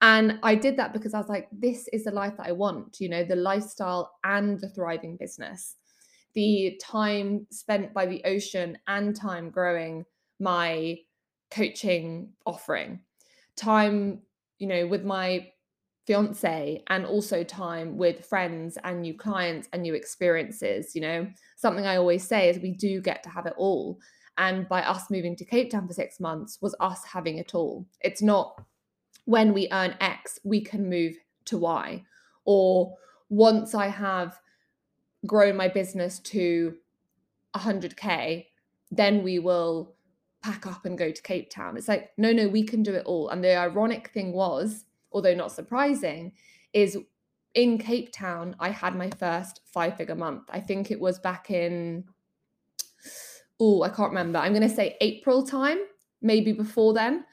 And 0.01 0.39
I 0.43 0.55
did 0.55 0.77
that 0.77 0.93
because 0.93 1.13
I 1.13 1.19
was 1.19 1.27
like, 1.27 1.49
this 1.51 1.89
is 1.91 2.05
the 2.05 2.11
life 2.11 2.37
that 2.37 2.47
I 2.47 2.53
want, 2.53 3.01
you 3.01 3.09
know, 3.09 3.23
the 3.23 3.35
lifestyle 3.35 4.13
and 4.23 4.59
the 4.59 4.69
thriving 4.69 5.17
business. 5.17 5.75
the 6.33 6.79
time 6.81 7.47
spent 7.51 7.93
by 7.93 8.05
the 8.05 8.23
ocean 8.25 8.77
and 8.87 9.15
time 9.15 9.49
growing 9.49 10.05
my 10.39 10.97
coaching 11.51 12.29
offering, 12.45 12.99
time, 13.55 14.21
you 14.57 14.67
know, 14.67 14.87
with 14.87 15.03
my 15.03 15.51
fiance 16.05 16.83
and 16.87 17.05
also 17.05 17.43
time 17.43 17.97
with 17.97 18.25
friends 18.25 18.77
and 18.83 19.01
new 19.01 19.15
clients 19.15 19.67
and 19.73 19.83
new 19.83 19.93
experiences 19.93 20.95
you 20.95 21.01
know. 21.01 21.27
Something 21.55 21.85
i 21.85 21.97
always 21.97 22.27
say 22.27 22.49
is 22.49 22.57
we 22.57 22.71
do 22.71 22.99
get 22.99 23.21
to 23.23 23.29
have 23.29 23.45
it 23.45 23.53
all. 23.57 23.99
And 24.37 24.67
by 24.67 24.81
us 24.81 25.11
moving 25.11 25.35
to 25.35 25.45
cape 25.45 25.69
town 25.69 25.87
for 25.87 25.93
6 25.93 26.19
months 26.19 26.57
was 26.61 26.75
us 26.79 27.03
having 27.03 27.37
it 27.37 27.53
all. 27.53 27.85
It's 28.01 28.21
not 28.21 28.63
when 29.25 29.53
we 29.53 29.67
earn 29.71 29.95
x 29.99 30.39
we 30.43 30.61
can 30.61 30.89
move 30.89 31.15
to 31.45 31.57
y 31.57 32.03
or 32.45 32.95
once 33.29 33.75
i 33.75 33.87
have 33.87 34.39
grown 35.25 35.55
my 35.55 35.67
business 35.67 36.19
to 36.19 36.75
100k 37.55 38.45
then 38.91 39.23
we 39.23 39.39
will 39.39 39.95
pack 40.41 40.65
up 40.65 40.85
and 40.85 40.97
go 40.97 41.11
to 41.11 41.21
cape 41.21 41.49
town 41.49 41.75
it's 41.75 41.87
like 41.87 42.11
no 42.17 42.31
no 42.31 42.47
we 42.47 42.63
can 42.63 42.81
do 42.81 42.93
it 42.93 43.05
all 43.05 43.29
and 43.29 43.43
the 43.43 43.55
ironic 43.55 44.09
thing 44.09 44.31
was 44.31 44.85
although 45.11 45.33
not 45.33 45.51
surprising, 45.51 46.33
is 46.73 46.97
in 47.53 47.77
Cape 47.77 48.11
Town, 48.11 48.55
I 48.59 48.69
had 48.69 48.95
my 48.95 49.09
first 49.09 49.61
five 49.65 49.97
figure 49.97 50.15
month. 50.15 50.43
I 50.49 50.59
think 50.59 50.91
it 50.91 50.99
was 50.99 51.19
back 51.19 51.49
in, 51.49 52.05
oh, 53.59 53.81
I 53.83 53.89
can't 53.89 54.09
remember. 54.09 54.39
I'm 54.39 54.53
going 54.53 54.67
to 54.67 54.73
say 54.73 54.97
April 55.01 55.43
time, 55.45 55.79
maybe 56.21 56.51
before 56.51 56.93
then. 56.93 57.25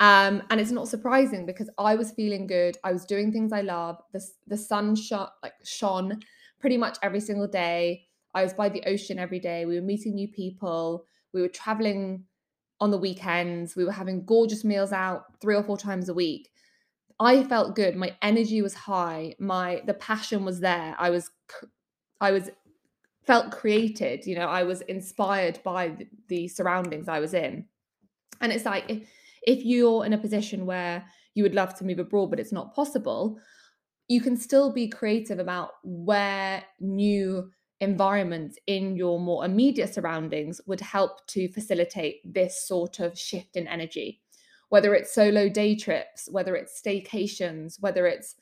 Um, 0.00 0.42
and 0.48 0.58
it's 0.58 0.70
not 0.70 0.88
surprising 0.88 1.44
because 1.44 1.68
I 1.78 1.94
was 1.94 2.10
feeling 2.12 2.46
good. 2.46 2.78
I 2.82 2.92
was 2.92 3.04
doing 3.04 3.30
things 3.30 3.52
I 3.52 3.60
love. 3.60 3.98
The, 4.12 4.26
the 4.46 4.56
sun 4.56 4.96
shot 4.96 5.34
like 5.42 5.52
shone 5.62 6.20
pretty 6.58 6.78
much 6.78 6.98
every 7.02 7.20
single 7.20 7.46
day. 7.46 8.06
I 8.34 8.42
was 8.42 8.54
by 8.54 8.70
the 8.70 8.82
ocean 8.86 9.18
every 9.18 9.40
day. 9.40 9.66
We 9.66 9.74
were 9.76 9.86
meeting 9.86 10.14
new 10.14 10.28
people. 10.28 11.04
We 11.34 11.42
were 11.42 11.48
traveling 11.48 12.24
on 12.80 12.90
the 12.90 12.98
weekends. 12.98 13.76
We 13.76 13.84
were 13.84 13.92
having 13.92 14.24
gorgeous 14.24 14.64
meals 14.64 14.92
out 14.92 15.24
three 15.40 15.54
or 15.54 15.62
four 15.62 15.76
times 15.76 16.08
a 16.08 16.14
week. 16.14 16.50
I 17.18 17.44
felt 17.44 17.76
good. 17.76 17.94
My 17.96 18.16
energy 18.22 18.62
was 18.62 18.72
high. 18.72 19.34
My 19.38 19.82
the 19.86 19.94
passion 19.94 20.46
was 20.46 20.60
there. 20.60 20.96
I 20.98 21.10
was 21.10 21.30
I 22.22 22.30
was 22.30 22.50
felt 23.26 23.50
created, 23.50 24.26
you 24.26 24.34
know, 24.34 24.48
I 24.48 24.62
was 24.62 24.80
inspired 24.82 25.60
by 25.62 25.88
the, 25.88 26.08
the 26.28 26.48
surroundings 26.48 27.06
I 27.08 27.20
was 27.20 27.34
in. 27.34 27.66
And 28.40 28.50
it's 28.50 28.64
like 28.64 29.06
if, 29.42 29.64
you're 29.64 30.04
in 30.04 30.12
a 30.12 30.18
position 30.18 30.66
where 30.66 31.04
you 31.34 31.42
would 31.42 31.54
love 31.54 31.74
to 31.74 31.84
move 31.84 31.98
abroad 31.98 32.30
but 32.30 32.40
it's 32.40 32.52
not 32.52 32.74
possible, 32.74 33.38
you 34.08 34.20
can 34.20 34.36
still 34.36 34.72
be 34.72 34.88
creative 34.88 35.38
about 35.38 35.70
where 35.82 36.64
new 36.80 37.50
environments 37.80 38.58
in 38.66 38.96
your 38.96 39.18
more 39.18 39.44
immediate 39.44 39.94
surroundings 39.94 40.60
would 40.66 40.80
help 40.80 41.26
to 41.28 41.48
facilitate 41.48 42.20
this 42.24 42.66
sort 42.66 43.00
of 43.00 43.18
shift 43.18 43.56
in 43.56 43.66
energy 43.66 44.20
whether 44.70 44.94
it's 44.94 45.12
solo 45.12 45.48
day 45.48 45.76
trips, 45.76 46.28
whether 46.30 46.56
it's 46.56 46.80
staycations, 46.80 47.76
whether 47.80 48.06
it's 48.06 48.36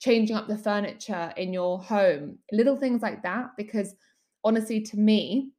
changing 0.00 0.36
up 0.36 0.46
the 0.46 0.58
furniture 0.58 1.32
in 1.36 1.52
your 1.52 1.80
home, 1.80 2.38
little 2.52 2.76
things 2.76 3.00
like 3.00 3.22
that. 3.22 3.50
Because 3.56 3.94
honestly, 4.44 4.80
to 4.82 4.98
me, 4.98 5.52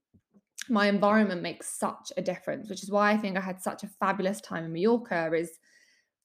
my 0.69 0.87
environment 0.87 1.41
makes 1.41 1.67
such 1.67 2.11
a 2.17 2.21
difference, 2.21 2.69
which 2.69 2.83
is 2.83 2.91
why 2.91 3.11
I 3.11 3.17
think 3.17 3.37
I 3.37 3.41
had 3.41 3.61
such 3.61 3.83
a 3.83 3.87
fabulous 3.87 4.41
time 4.41 4.65
in 4.65 4.73
Mallorca 4.73 5.31
is 5.33 5.51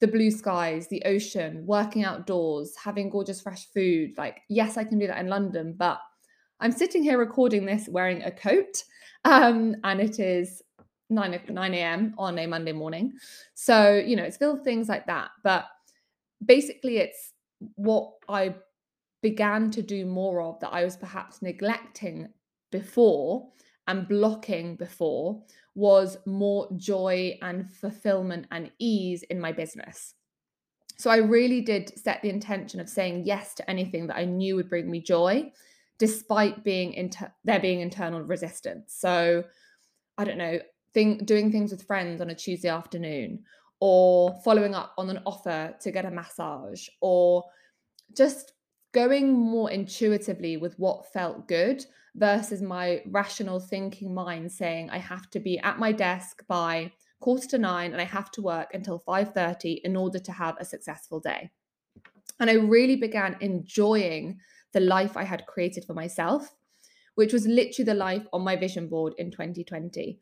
the 0.01 0.07
blue 0.07 0.31
skies, 0.31 0.89
the 0.89 1.03
ocean, 1.05 1.65
working 1.67 2.05
outdoors, 2.05 2.75
having 2.83 3.11
gorgeous 3.11 3.41
fresh 3.41 3.67
food. 3.73 4.13
Like, 4.19 4.43
yes, 4.49 4.77
I 4.77 4.85
can 4.85 4.99
do 4.99 5.07
that 5.07 5.21
in 5.21 5.29
London, 5.29 5.75
but 5.77 5.99
I'm 6.61 6.73
sitting 6.73 7.03
here 7.03 7.19
recording 7.19 7.65
this 7.65 7.89
wearing 7.89 8.23
a 8.23 8.31
coat. 8.31 8.83
Um, 9.25 9.77
and 9.85 10.01
it 10.01 10.19
is 10.19 10.63
9, 11.11 11.41
9 11.49 11.75
a.m. 11.75 12.15
on 12.19 12.39
a 12.39 12.47
Monday 12.47 12.73
morning. 12.73 13.13
So, 13.55 13.95
you 13.95 14.17
know, 14.17 14.25
it's 14.25 14.41
little 14.41 14.63
things 14.63 14.89
like 14.89 15.07
that. 15.07 15.31
But 15.43 15.67
basically, 16.45 16.99
it's 16.99 17.33
what 17.77 18.13
I 18.29 18.57
began 19.23 19.71
to 19.71 19.83
do 19.83 20.05
more 20.05 20.43
of 20.43 20.61
that 20.61 20.73
I 20.73 20.85
was 20.85 20.97
perhaps 20.97 21.41
neglecting 21.41 22.29
before 22.71 23.49
and 23.87 24.09
blocking 24.09 24.77
before 24.77 25.43
was 25.75 26.19
more 26.27 26.69
joy 26.77 27.39
and 27.43 27.71
fulfillment 27.71 28.47
and 28.51 28.71
ease 28.79 29.23
in 29.25 29.41
my 29.41 29.53
business. 29.53 30.15
So 30.97 31.11
I 31.11 31.17
really 31.17 31.61
did 31.61 31.99
set 31.99 32.23
the 32.23 32.31
intention 32.31 32.81
of 32.81 32.89
saying 32.89 33.25
yes 33.27 33.55
to 33.55 33.69
anything 33.69 34.07
that 34.07 34.17
I 34.17 34.25
knew 34.25 34.57
would 34.57 34.69
bring 34.69 34.91
me 34.91 35.01
joy, 35.01 35.53
despite 35.99 36.65
being 36.65 36.95
inter- 36.95 37.33
there 37.45 37.61
being 37.61 37.81
internal 37.81 38.23
resistance. 38.23 38.95
So 38.97 39.45
I 40.17 40.25
don't 40.25 40.39
know, 40.39 40.61
thing, 40.93 41.19
doing 41.19 41.51
things 41.51 41.73
with 41.73 41.83
friends 41.83 42.21
on 42.21 42.31
a 42.31 42.35
Tuesday 42.35 42.69
afternoon, 42.69 43.45
or 43.81 44.41
following 44.45 44.75
up 44.75 44.95
on 44.97 45.11
an 45.11 45.21
offer 45.27 45.75
to 45.81 45.91
get 45.91 46.05
a 46.05 46.11
massage, 46.11 46.89
or 47.01 47.45
just 48.17 48.53
going 48.95 49.33
more 49.33 49.71
intuitively 49.71 50.57
with 50.57 50.79
what 50.79 51.13
felt 51.13 51.47
good 51.49 51.85
versus 52.15 52.63
my 52.63 53.03
rational 53.07 53.61
thinking 53.61 54.15
mind 54.15 54.51
saying 54.51 54.89
I 54.89 54.99
have 54.99 55.29
to 55.31 55.41
be 55.41 55.59
at 55.59 55.79
my 55.79 55.93
desk 55.93 56.43
by 56.49 56.93
quarter 57.21 57.47
to 57.49 57.59
9 57.59 57.93
and 57.93 58.01
I 58.01 58.05
have 58.05 58.31
to 58.33 58.43
work 58.43 58.73
until 58.73 58.99
5:30 58.99 59.81
in 59.85 59.97
order 59.97 60.19
to 60.21 60.33
have 60.33 60.57
a 60.59 60.65
successful 60.65 61.21
day. 61.21 61.51
And 62.41 62.49
I 62.49 62.55
really 62.55 62.97
began 62.97 63.37
enjoying 63.41 64.41
the 64.73 64.81
life 64.81 65.17
I 65.17 65.25
had 65.25 65.47
created 65.47 65.85
for 65.85 65.95
myself, 65.95 66.57
which 67.17 67.33
was 67.33 67.47
literally 67.47 67.85
the 67.85 67.95
life 67.95 68.27
on 68.33 68.43
my 68.43 68.57
vision 68.57 68.89
board 68.89 69.15
in 69.19 69.31
2020 69.31 70.21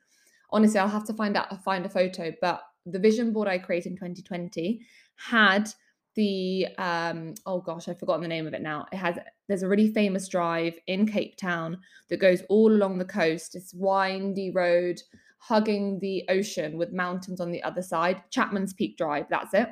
honestly, 0.53 0.79
I'll 0.79 0.89
have 0.89 1.07
to 1.07 1.15
find 1.15 1.37
out 1.37 1.65
find 1.65 1.85
a 1.85 1.89
photo, 1.89 2.33
but 2.41 2.63
the 2.87 2.99
vision 2.99 3.33
board 3.33 3.49
I 3.49 3.59
created 3.59 3.93
in 3.93 3.97
2020 3.97 4.81
had 5.17 5.73
the 6.15 6.67
um 6.79 7.35
oh 7.47 7.61
gosh 7.61 7.89
i've 7.89 7.99
forgotten 7.99 8.23
the 8.23 8.29
name 8.29 8.47
of 8.47 8.55
it 8.55 8.63
now. 8.63 8.87
It 8.93 8.97
has 8.97 9.19
there's 9.49 9.63
a 9.63 9.69
really 9.69 9.93
famous 9.93 10.29
drive 10.29 10.79
in 10.87 11.07
cape 11.07 11.37
town 11.37 11.79
that 12.09 12.19
goes 12.19 12.43
all 12.49 12.73
along 12.73 12.99
the 12.99 13.05
coast. 13.05 13.55
It's 13.55 13.75
windy 13.75 14.51
road 14.51 15.01
hugging 15.39 15.99
the 15.99 16.25
ocean 16.29 16.77
with 16.77 16.93
mountains 16.93 17.41
on 17.41 17.51
the 17.51 17.63
other 17.63 17.83
side. 17.83 18.23
Chapman's 18.31 18.73
peak 18.73 18.97
drive 18.97 19.27
that's 19.31 19.55
it. 19.55 19.69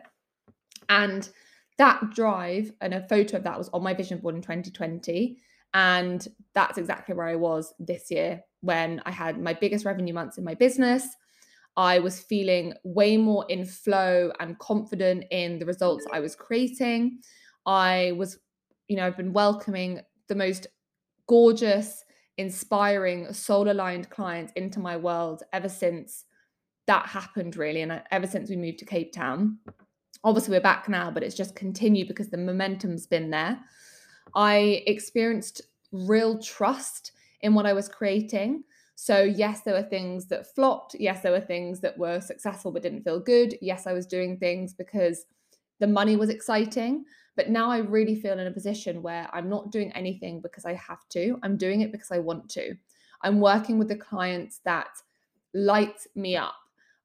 And 0.89 1.29
that 1.79 2.11
drive 2.11 2.73
and 2.81 2.93
a 2.95 3.07
photo 3.09 3.39
of 3.39 3.45
that 3.45 3.59
was 3.59 3.71
on 3.71 3.83
my 3.83 3.95
vision 3.95 4.19
board 4.19 4.35
in 4.35 4.43
2020 4.43 5.39
and 5.73 6.27
that's 6.53 6.79
exactly 6.79 7.15
where 7.15 7.29
i 7.29 7.37
was 7.37 7.73
this 7.79 8.11
year 8.11 8.43
when 8.61 9.01
I 9.07 9.11
had 9.11 9.41
my 9.41 9.55
biggest 9.55 9.85
revenue 9.85 10.15
months 10.15 10.39
in 10.39 10.45
my 10.45 10.55
business. 10.55 11.17
I 11.81 11.99
was 11.99 12.21
feeling 12.21 12.75
way 12.85 13.17
more 13.17 13.47
in 13.49 13.65
flow 13.65 14.31
and 14.39 14.59
confident 14.59 15.25
in 15.31 15.59
the 15.59 15.65
results 15.65 16.05
I 16.13 16.21
was 16.21 16.37
creating. 16.37 17.21
I 17.65 18.13
was, 18.19 18.39
you 18.89 18.97
know, 18.97 19.07
I've 19.07 19.17
been 19.17 19.33
welcoming 19.33 20.03
the 20.29 20.35
most 20.35 20.67
gorgeous, 21.27 22.05
inspiring, 22.37 23.33
soul 23.33 23.71
aligned 23.71 24.11
clients 24.11 24.53
into 24.57 24.79
my 24.79 24.99
world 24.99 25.43
ever 25.55 25.71
since 25.71 26.27
that 26.87 27.07
happened, 27.07 27.57
really. 27.57 27.81
And 27.81 27.93
uh, 27.93 28.01
ever 28.11 28.27
since 28.27 28.51
we 28.51 28.57
moved 28.57 28.81
to 28.81 28.85
Cape 28.85 29.15
Town. 29.15 29.57
Obviously, 30.23 30.53
we're 30.53 30.61
back 30.61 30.87
now, 30.87 31.11
but 31.11 31.23
it's 31.23 31.35
just 31.35 31.57
continued 31.57 32.09
because 32.09 32.29
the 32.29 32.37
momentum's 32.37 33.07
been 33.07 33.31
there. 33.31 33.59
I 34.35 34.83
experienced 34.87 35.63
real 35.93 36.39
trust 36.41 37.13
in 37.41 37.55
what 37.55 37.65
I 37.65 37.73
was 37.73 37.89
creating. 37.89 38.65
So, 39.03 39.23
yes, 39.23 39.63
there 39.63 39.73
were 39.73 39.89
things 39.89 40.27
that 40.27 40.55
flopped. 40.55 40.95
Yes, 41.01 41.23
there 41.23 41.33
were 41.33 41.41
things 41.41 41.81
that 41.81 41.97
were 41.97 42.21
successful 42.21 42.71
but 42.71 42.83
didn't 42.83 43.03
feel 43.03 43.19
good. 43.19 43.57
Yes, 43.63 43.87
I 43.87 43.95
was 43.95 44.05
doing 44.05 44.37
things 44.37 44.75
because 44.75 45.25
the 45.79 45.87
money 45.87 46.17
was 46.17 46.29
exciting. 46.29 47.07
But 47.35 47.49
now 47.49 47.71
I 47.71 47.79
really 47.79 48.15
feel 48.15 48.39
in 48.39 48.47
a 48.47 48.51
position 48.51 49.01
where 49.01 49.27
I'm 49.33 49.49
not 49.49 49.73
doing 49.73 49.91
anything 49.93 50.43
because 50.43 50.67
I 50.67 50.75
have 50.75 51.09
to. 51.13 51.39
I'm 51.43 51.57
doing 51.57 51.81
it 51.81 51.93
because 51.93 52.11
I 52.11 52.19
want 52.19 52.51
to. 52.51 52.75
I'm 53.23 53.41
working 53.41 53.79
with 53.79 53.89
the 53.89 53.97
clients 53.97 54.61
that 54.67 54.91
light 55.55 56.07
me 56.15 56.37
up. 56.37 56.57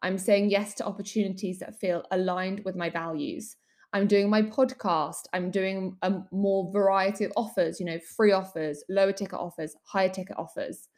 I'm 0.01 0.17
saying 0.17 0.49
yes 0.49 0.73
to 0.75 0.86
opportunities 0.86 1.60
that 1.60 1.79
feel 1.79 2.03
aligned 2.12 2.65
with 2.65 2.75
my 2.75 2.89
values. 2.89 3.55
I'm 3.93 4.05
doing 4.05 4.29
my 4.29 4.41
podcast. 4.41 5.27
I'm 5.31 5.49
doing 5.49 5.95
a 6.01 6.15
more 6.34 6.69
variety 6.73 7.23
of 7.23 7.31
offers, 7.38 7.79
you 7.79 7.86
know, 7.86 7.99
free 7.99 8.34
offers, 8.34 8.84
lower 8.89 9.13
ticket 9.13 9.39
offers, 9.39 9.77
higher 9.86 10.10
ticket 10.10 10.38
offers. 10.38 10.89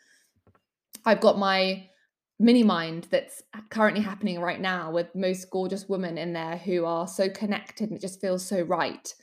I've 1.08 1.22
got 1.22 1.40
my 1.40 1.88
mini 2.38 2.64
mind 2.64 3.08
that's 3.10 3.42
currently 3.70 4.04
happening 4.04 4.42
right 4.42 4.60
now 4.60 4.92
with 4.92 5.16
most 5.16 5.50
gorgeous 5.50 5.88
women 5.88 6.18
in 6.18 6.34
there 6.34 6.58
who 6.58 6.86
are 6.86 7.08
so 7.08 7.30
connected 7.30 7.90
and 7.90 7.98
it 7.98 8.02
just 8.02 8.20
feels 8.20 8.46
so 8.46 8.62
right. 8.64 9.14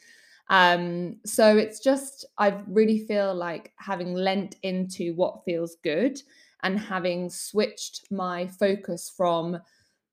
Um, 0.49 1.17
so 1.27 1.59
it's 1.59 1.81
just, 1.81 2.25
I 2.39 2.59
really 2.67 3.01
feel 3.01 3.35
like 3.35 3.73
having 3.77 4.15
lent 4.15 4.57
into 4.63 5.13
what 5.15 5.45
feels 5.45 5.77
good 5.85 6.19
and 6.63 6.81
having 6.81 7.29
switched 7.29 8.11
my 8.11 8.47
focus 8.47 9.13
from 9.15 9.59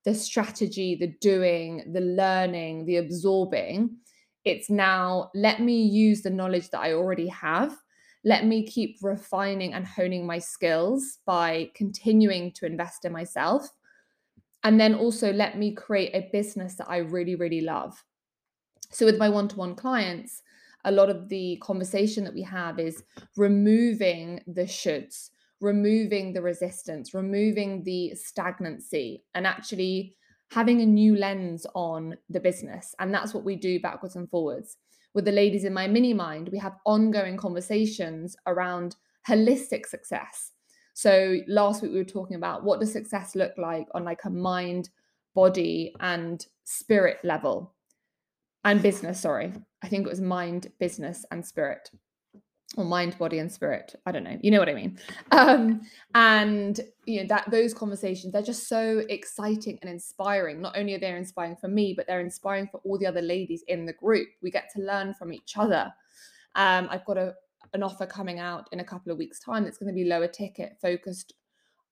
the 0.04 0.14
strategy, 0.14 0.94
the 0.94 1.14
doing, 1.22 1.90
the 1.94 2.02
learning, 2.02 2.84
the 2.84 2.98
absorbing. 2.98 3.96
It's 4.44 4.68
now 4.68 5.30
let 5.34 5.60
me 5.62 5.82
use 5.82 6.20
the 6.20 6.28
knowledge 6.28 6.68
that 6.70 6.80
I 6.80 6.92
already 6.92 7.28
have. 7.28 7.74
Let 8.24 8.46
me 8.46 8.64
keep 8.66 8.98
refining 9.02 9.74
and 9.74 9.86
honing 9.86 10.26
my 10.26 10.38
skills 10.38 11.18
by 11.26 11.70
continuing 11.74 12.52
to 12.52 12.66
invest 12.66 13.04
in 13.04 13.12
myself. 13.12 13.68
And 14.64 14.80
then 14.80 14.94
also 14.94 15.32
let 15.32 15.58
me 15.58 15.74
create 15.74 16.14
a 16.14 16.28
business 16.32 16.76
that 16.76 16.88
I 16.88 16.98
really, 16.98 17.34
really 17.34 17.62
love. 17.62 18.04
So, 18.90 19.06
with 19.06 19.18
my 19.18 19.28
one 19.28 19.48
to 19.48 19.56
one 19.56 19.74
clients, 19.74 20.42
a 20.84 20.92
lot 20.92 21.10
of 21.10 21.28
the 21.28 21.58
conversation 21.62 22.24
that 22.24 22.34
we 22.34 22.42
have 22.42 22.78
is 22.78 23.02
removing 23.36 24.40
the 24.46 24.62
shoulds, 24.62 25.30
removing 25.60 26.32
the 26.32 26.42
resistance, 26.42 27.14
removing 27.14 27.82
the 27.84 28.14
stagnancy, 28.14 29.24
and 29.34 29.46
actually 29.46 30.14
having 30.50 30.80
a 30.82 30.86
new 30.86 31.16
lens 31.16 31.66
on 31.74 32.16
the 32.28 32.40
business. 32.40 32.94
And 32.98 33.12
that's 33.12 33.32
what 33.32 33.44
we 33.44 33.56
do 33.56 33.80
backwards 33.80 34.16
and 34.16 34.28
forwards. 34.28 34.76
With 35.14 35.24
the 35.24 35.32
ladies 35.32 35.64
in 35.64 35.74
my 35.74 35.86
mini 35.86 36.14
mind, 36.14 36.48
we 36.50 36.58
have 36.58 36.78
ongoing 36.86 37.36
conversations 37.36 38.36
around 38.46 38.96
holistic 39.28 39.86
success. 39.86 40.52
So 40.94 41.38
last 41.48 41.82
week 41.82 41.92
we 41.92 41.98
were 41.98 42.04
talking 42.04 42.36
about 42.36 42.64
what 42.64 42.80
does 42.80 42.92
success 42.92 43.34
look 43.34 43.52
like 43.56 43.86
on 43.94 44.04
like 44.04 44.24
a 44.24 44.30
mind, 44.30 44.90
body, 45.34 45.94
and 46.00 46.44
spirit 46.64 47.18
level 47.24 47.74
and 48.64 48.82
business, 48.82 49.20
sorry. 49.20 49.52
I 49.82 49.88
think 49.88 50.06
it 50.06 50.10
was 50.10 50.20
mind, 50.20 50.70
business, 50.78 51.24
and 51.30 51.44
spirit. 51.44 51.90
Or 52.76 52.84
mind, 52.84 53.18
body, 53.18 53.38
and 53.38 53.52
spirit. 53.52 53.94
I 54.06 54.12
don't 54.12 54.24
know. 54.24 54.38
You 54.40 54.50
know 54.50 54.58
what 54.58 54.68
I 54.70 54.74
mean. 54.74 54.98
Um, 55.30 55.82
and 56.14 56.80
you 57.04 57.20
know 57.20 57.26
that 57.28 57.50
those 57.50 57.74
conversations, 57.74 58.32
they're 58.32 58.40
just 58.40 58.66
so 58.66 59.02
exciting 59.10 59.78
and 59.82 59.90
inspiring. 59.90 60.62
Not 60.62 60.78
only 60.78 60.94
are 60.94 60.98
they 60.98 61.14
inspiring 61.14 61.56
for 61.56 61.68
me, 61.68 61.92
but 61.94 62.06
they're 62.06 62.20
inspiring 62.20 62.68
for 62.72 62.80
all 62.84 62.96
the 62.96 63.06
other 63.06 63.20
ladies 63.20 63.62
in 63.68 63.84
the 63.84 63.92
group. 63.92 64.28
We 64.42 64.50
get 64.50 64.70
to 64.74 64.82
learn 64.82 65.12
from 65.12 65.34
each 65.34 65.58
other. 65.58 65.92
Um, 66.54 66.88
I've 66.90 67.04
got 67.04 67.18
a 67.18 67.34
an 67.74 67.82
offer 67.82 68.06
coming 68.06 68.38
out 68.38 68.68
in 68.72 68.80
a 68.80 68.84
couple 68.84 69.12
of 69.12 69.18
weeks' 69.18 69.40
time 69.40 69.64
that's 69.64 69.78
going 69.78 69.88
to 69.88 69.94
be 69.94 70.04
lower 70.04 70.28
ticket 70.28 70.76
focused. 70.80 71.34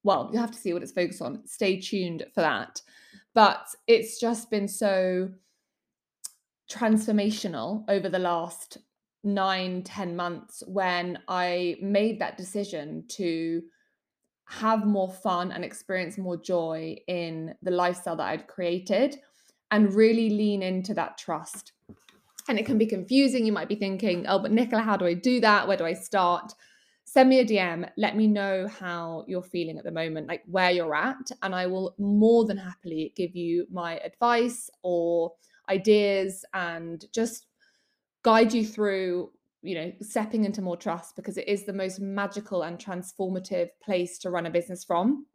Well, 0.03 0.31
you 0.33 0.39
have 0.39 0.51
to 0.51 0.59
see 0.59 0.73
what 0.73 0.83
it's 0.83 0.93
focused 0.93 1.23
on. 1.23 1.47
Stay 1.47 1.81
tuned 1.81 2.25
for 2.35 2.41
that. 2.41 2.81
But 3.35 3.67
it's 3.87 4.19
just 4.19 4.51
been 4.51 4.69
so 4.69 5.31
transformational 6.71 7.85
over 7.89 8.09
the 8.09 8.19
last 8.19 8.79
nine 9.23 9.83
ten 9.83 10.17
months 10.17 10.63
when 10.67 11.19
I 11.29 11.77
made 11.81 12.21
that 12.21 12.37
decision 12.37 13.05
to 13.09 13.63
have 14.49 14.85
more 14.85 15.13
fun 15.13 15.53
and 15.53 15.65
experience 15.65 16.19
more 16.19 16.37
joy 16.37 16.97
in 17.07 17.55
the 17.63 17.71
lifestyle 17.71 18.17
that 18.17 18.29
I'd 18.29 18.49
created 18.49 19.17
and 19.71 19.95
really 19.95 20.31
lean 20.31 20.63
into 20.63 20.93
that 20.95 21.19
trust. 21.19 21.73
And 22.49 22.59
it 22.59 22.67
can 22.67 22.77
be 22.77 22.87
confusing. 22.87 23.47
You 23.47 23.53
might 23.53 23.69
be 23.69 23.77
thinking, 23.77 24.27
oh, 24.27 24.41
but 24.41 24.51
Nicola, 24.51 24.83
how 24.83 24.97
do 24.97 25.07
I 25.07 25.15
do 25.15 25.41
that? 25.41 25.69
Where 25.69 25.77
do 25.77 25.85
I 25.85 25.93
start? 25.93 26.53
Send 27.05 27.29
me 27.29 27.39
a 27.39 27.45
DM. 27.45 27.89
Let 27.97 28.17
me 28.17 28.27
know 28.27 28.67
how 28.67 29.25
you're 29.29 29.43
feeling 29.43 29.79
at 29.79 29.85
the 29.85 29.93
moment, 29.93 30.27
like 30.27 30.43
where 30.47 30.73
you're 30.73 30.95
at. 30.97 31.31
And 31.43 31.55
I 31.55 31.67
will 31.67 31.95
more 31.99 32.45
than 32.45 32.57
happily 32.57 33.13
give 33.17 33.37
you 33.37 33.67
my 33.71 33.99
advice 33.99 34.69
or 34.83 35.33
ideas 35.69 36.45
and 36.55 37.05
just 37.13 37.47
guide 38.23 38.53
you 38.53 38.65
through 38.65 39.31
you 39.63 39.75
know 39.75 39.93
stepping 40.01 40.45
into 40.45 40.63
more 40.63 40.77
trust 40.77 41.17
because 41.17 41.37
it 41.37 41.49
is 41.49 41.65
the 41.65 41.73
most 41.73 42.01
magical 42.01 42.63
and 42.63 42.79
transformative 42.79 43.69
place 43.83 44.19
to 44.19 44.31
run 44.31 44.47
a 44.47 44.51
business 44.51 44.85
from. 44.85 45.27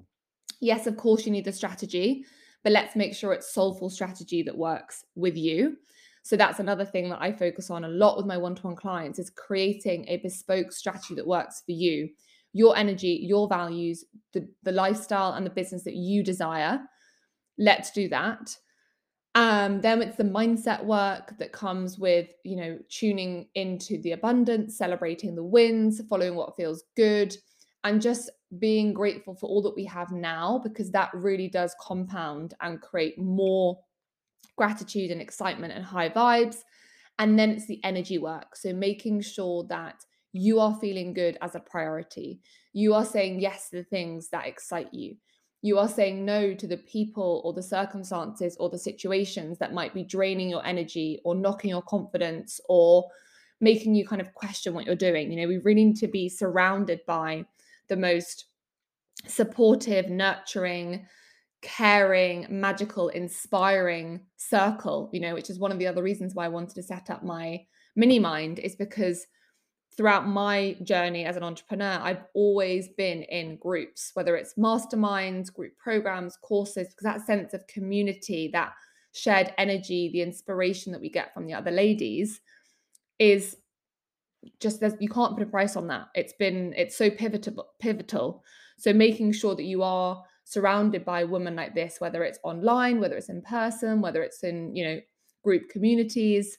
Yes 0.62 0.88
of 0.88 0.98
course 0.98 1.26
you 1.26 1.32
need 1.32 1.46
the 1.46 1.52
strategy 1.52 2.26
but 2.64 2.72
let's 2.72 2.96
make 2.96 3.14
sure 3.14 3.32
it's 3.32 3.54
soulful 3.54 3.92
strategy 3.92 4.42
that 4.42 4.58
works 4.58 5.06
with 5.14 5.38
you. 5.38 5.78
So 6.24 6.36
that's 6.36 6.60
another 6.60 6.86
thing 6.86 7.10
that 7.10 7.22
i 7.22 7.32
focus 7.32 7.70
on 7.70 7.86
a 7.86 7.90
lot 7.90 8.18
with 8.18 8.26
my 8.26 8.38
one-to-one 8.38 8.76
clients 8.76 9.20
is 9.20 9.30
creating 9.30 10.06
a 10.08 10.18
bespoke 10.18 10.72
strategy 10.72 11.14
that 11.16 11.28
works 11.28 11.62
for 11.66 11.74
you 11.74 12.10
your 12.54 12.76
energy 12.78 13.20
your 13.22 13.48
values 13.50 14.06
the, 14.32 14.48
the 14.64 14.72
lifestyle 14.72 15.34
and 15.34 15.46
the 15.46 15.52
business 15.52 15.84
that 15.84 15.96
you 15.96 16.24
desire. 16.24 16.80
Let's 17.58 17.92
do 17.92 18.10
that 18.10 18.58
um, 19.36 19.82
then 19.82 20.02
it's 20.02 20.16
the 20.16 20.24
mindset 20.24 20.84
work 20.84 21.38
that 21.38 21.52
comes 21.52 22.00
with, 22.00 22.30
you 22.44 22.56
know, 22.56 22.80
tuning 22.90 23.48
into 23.56 24.02
the 24.02 24.14
abundance, 24.14 24.78
celebrating 24.78 25.36
the 25.36 25.44
wins, 25.44 26.02
following 26.10 26.36
what 26.36 26.56
feels 26.56 26.86
good, 26.96 27.36
and 27.84 28.02
just 28.02 28.32
being 28.60 28.94
grateful 28.94 29.36
for 29.36 29.48
all 29.48 29.62
that 29.62 29.76
we 29.76 29.84
have 29.84 30.12
now, 30.14 30.60
because 30.64 30.90
that 30.92 31.10
really 31.14 31.50
does 31.50 31.76
compound 31.82 32.54
and 32.62 32.82
create 32.82 33.20
more 33.20 33.78
gratitude 34.58 35.12
and 35.12 35.22
excitement 35.22 35.74
and 35.74 35.84
high 35.84 36.10
vibes. 36.10 36.60
And 37.20 37.38
then 37.38 37.52
it's 37.52 37.68
the 37.68 37.84
energy 37.84 38.18
work. 38.18 38.56
So 38.56 38.74
making 38.74 39.22
sure 39.22 39.66
that 39.68 39.96
you 40.32 40.62
are 40.62 40.78
feeling 40.80 41.14
good 41.14 41.38
as 41.42 41.56
a 41.56 41.60
priority. 41.60 42.40
You 42.72 42.94
are 42.94 43.06
saying 43.06 43.42
yes 43.42 43.70
to 43.70 43.78
the 43.78 43.84
things 43.84 44.30
that 44.30 44.48
excite 44.48 44.94
you 44.94 45.18
you 45.62 45.80
are 45.80 45.88
saying 45.88 46.24
no 46.24 46.54
to 46.54 46.68
the 46.68 46.78
people 46.78 47.42
or 47.44 47.54
the 47.54 47.64
circumstances 47.64 48.56
or 48.60 48.70
the 48.70 48.78
situations 48.78 49.58
that 49.58 49.74
might 49.74 49.94
be 49.94 50.04
draining 50.04 50.50
your 50.50 50.66
energy 50.66 51.20
or 51.24 51.34
knocking 51.34 51.72
your 51.72 51.82
confidence 51.82 52.60
or 52.70 53.10
making 53.62 53.96
you 53.96 54.08
kind 54.08 54.22
of 54.22 54.34
question 54.34 54.74
what 54.74 54.86
you're 54.86 54.96
doing. 54.96 55.32
You 55.32 55.42
know, 55.42 55.48
we 55.48 55.58
really 55.58 55.86
need 55.86 55.98
to 55.98 56.08
be 56.08 56.30
surrounded 56.30 57.00
by 57.08 57.46
the 57.88 57.96
most 57.96 58.46
supportive, 59.28 60.10
nurturing, 60.10 61.08
caring, 61.62 62.46
magical, 62.50 63.08
inspiring 63.10 64.22
circle, 64.38 65.10
you 65.14 65.20
know, 65.20 65.34
which 65.34 65.50
is 65.50 65.58
one 65.58 65.72
of 65.72 65.80
the 65.80 65.88
other 65.88 66.04
reasons 66.04 66.36
why 66.36 66.46
I 66.46 66.50
wanted 66.50 66.76
to 66.76 66.84
set 66.84 67.10
up 67.10 67.24
my 67.24 67.66
mini 67.96 68.20
mind, 68.20 68.60
is 68.60 68.76
because 68.76 69.26
throughout 69.98 70.28
my 70.28 70.76
journey 70.84 71.26
as 71.26 71.38
an 71.38 71.44
entrepreneur, 71.44 72.00
I've 72.02 72.24
always 72.34 72.90
been 72.90 73.24
in 73.24 73.56
groups, 73.58 74.12
whether 74.14 74.36
it's 74.36 74.56
masterminds, 74.56 75.54
group 75.54 75.78
programs, 75.78 76.38
courses, 76.42 76.90
because 76.90 77.04
that 77.04 77.26
sense 77.26 77.54
of 77.54 77.66
community, 77.68 78.50
that 78.54 78.74
shared 79.14 79.54
energy, 79.58 80.10
the 80.12 80.22
inspiration 80.22 80.92
that 80.92 81.02
we 81.02 81.10
get 81.10 81.34
from 81.34 81.46
the 81.46 81.54
other 81.54 81.72
ladies 81.72 82.42
is 83.20 83.58
just 84.60 84.80
there's 84.80 84.94
you 85.00 85.10
can't 85.10 85.34
put 85.34 85.48
a 85.48 85.50
price 85.50 85.76
on 85.76 85.88
that. 85.88 86.10
It's 86.14 86.34
been 86.34 86.74
it's 86.76 86.98
so 86.98 87.10
pivotal 87.10 87.68
pivotal. 87.80 88.44
So 88.78 88.94
making 88.94 89.32
sure 89.32 89.56
that 89.56 89.64
you 89.64 89.82
are 89.82 90.22
surrounded 90.44 91.06
by 91.06 91.24
women 91.24 91.56
like 91.56 91.74
this, 91.74 92.00
whether 92.00 92.24
it's 92.24 92.40
online, 92.44 93.00
whether 93.00 93.16
it's 93.16 93.30
in 93.30 93.42
person, 93.42 94.02
whether 94.02 94.22
it's 94.22 94.44
in, 94.44 94.76
you 94.76 94.86
know, 94.86 95.02
group 95.44 95.70
communities, 95.70 96.58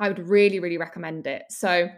I 0.00 0.08
would 0.08 0.28
really, 0.28 0.58
really 0.58 0.78
recommend 0.78 1.26
it. 1.26 1.44
So 1.50 1.88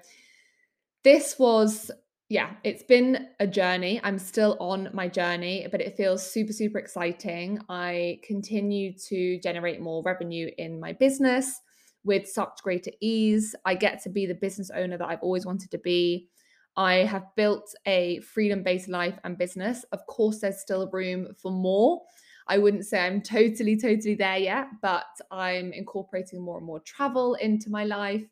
this 1.07 1.39
was 1.39 1.89
yeah, 2.29 2.55
it's 2.65 2.83
been 2.83 3.29
a 3.39 3.47
journey. 3.47 4.01
I'm 4.03 4.19
still 4.19 4.57
on 4.59 4.91
my 4.93 5.07
journey, 5.07 5.69
but 5.71 5.81
it 5.81 5.97
feels 5.97 6.29
super, 6.29 6.53
super 6.53 6.79
exciting. 6.79 7.61
I 7.69 8.19
continue 8.25 8.93
to 9.11 9.39
generate 9.39 9.81
more 9.81 10.03
revenue 10.03 10.51
in 10.59 10.81
my 10.81 10.93
business 10.93 11.61
with 12.03 12.27
such 12.27 12.59
greater 12.65 12.91
ease. 13.01 13.55
I 13.65 13.77
get 13.77 14.03
to 14.03 14.09
be 14.11 14.27
the 14.27 14.35
business 14.35 14.73
owner 14.75 14.99
that 14.99 15.07
I've 15.07 15.23
always 15.23 15.47
wanted 15.47 15.71
to 15.71 15.79
be. 15.79 16.29
I 16.77 16.95
have 17.05 17.27
built 17.37 17.73
a 17.87 18.19
freedom 18.23 18.65
based 18.65 18.89
life 18.89 19.17
and 19.23 19.39
business. 19.39 19.85
Of 19.93 20.05
course, 20.09 20.41
there's 20.41 20.61
still 20.61 20.91
room 20.91 21.29
for 21.41 21.53
more. 21.53 22.03
I 22.49 22.59
wouldn't 22.59 22.87
say 22.87 22.99
I'm 22.99 23.23
totally, 23.23 23.77
totally 23.77 24.17
there 24.17 24.39
yet, 24.39 24.67
but 24.83 25.07
I'm 25.31 25.73
incorporating 25.73 26.43
more 26.43 26.59
and 26.59 26.67
more 26.67 26.81
travel 26.81 27.35
into 27.35 27.71
my 27.71 27.85
life 27.85 28.27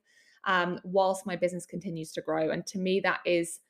um, 0.46 0.80
whilst 0.84 1.26
my 1.26 1.36
business 1.36 1.66
continues 1.66 2.12
to 2.12 2.20
grow. 2.20 2.50
And 2.50 2.66
to 2.66 2.78
me, 2.78 3.00
that 3.00 3.20
is 3.24 3.60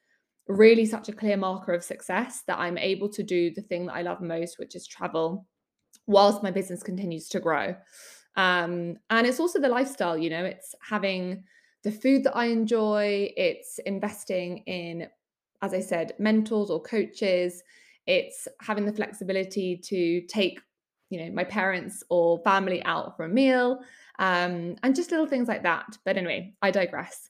really 0.49 0.85
such 0.85 1.09
a 1.09 1.13
clear 1.13 1.37
marker 1.37 1.73
of 1.73 1.83
success 1.83 2.43
that 2.47 2.59
I'm 2.59 2.79
able 2.79 3.09
to 3.11 3.23
do 3.23 3.51
the 3.51 3.63
thing 3.63 3.87
that 3.87 3.95
I 3.95 4.03
love 4.03 4.21
most, 4.21 4.59
which 4.59 4.75
is 4.75 4.87
travel, 4.87 5.47
whilst 6.07 6.43
my 6.43 6.51
business 6.51 6.83
continues 6.83 7.29
to 7.31 7.41
grow. 7.41 7.75
Um, 8.37 8.97
and 9.11 9.27
it's 9.27 9.41
also 9.41 9.61
the 9.61 9.69
lifestyle, 9.69 10.19
you 10.19 10.31
know, 10.31 10.45
it's 10.45 10.75
having 10.87 11.45
the 11.83 11.93
food 11.93 12.25
that 12.25 12.37
I 12.37 12.47
enjoy, 12.47 13.33
it's 13.37 13.79
investing 13.87 14.59
in, 14.67 15.09
as 15.63 15.73
I 15.73 15.81
said, 15.81 16.15
mentors 16.19 16.71
or 16.71 16.83
coaches, 16.83 17.63
it's 18.07 18.49
having 18.61 18.85
the 18.85 18.93
flexibility 18.93 19.77
to 19.77 20.21
take 20.27 20.61
you 21.11 21.25
know 21.25 21.31
my 21.33 21.45
parents 21.45 22.03
or 22.11 22.39
family 22.41 22.83
out 22.85 23.17
for 23.17 23.25
a 23.25 23.29
meal 23.29 23.81
um, 24.19 24.77
and 24.83 24.95
just 24.95 25.11
little 25.11 25.27
things 25.27 25.49
like 25.49 25.63
that. 25.63 25.87
But 26.05 26.17
anyway 26.17 26.55
i 26.63 26.71
digress. 26.71 27.29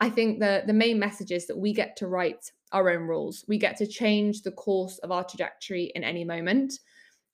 I 0.00 0.10
think 0.10 0.40
the 0.40 0.62
the 0.66 0.72
main 0.72 0.98
message 0.98 1.30
is 1.30 1.46
that 1.46 1.58
we 1.58 1.72
get 1.72 1.96
to 1.96 2.08
write 2.08 2.50
our 2.72 2.90
own 2.90 3.02
rules. 3.02 3.44
We 3.48 3.58
get 3.58 3.76
to 3.78 3.86
change 3.86 4.42
the 4.42 4.52
course 4.52 4.98
of 4.98 5.10
our 5.10 5.24
trajectory 5.24 5.90
in 5.94 6.04
any 6.04 6.24
moment. 6.24 6.74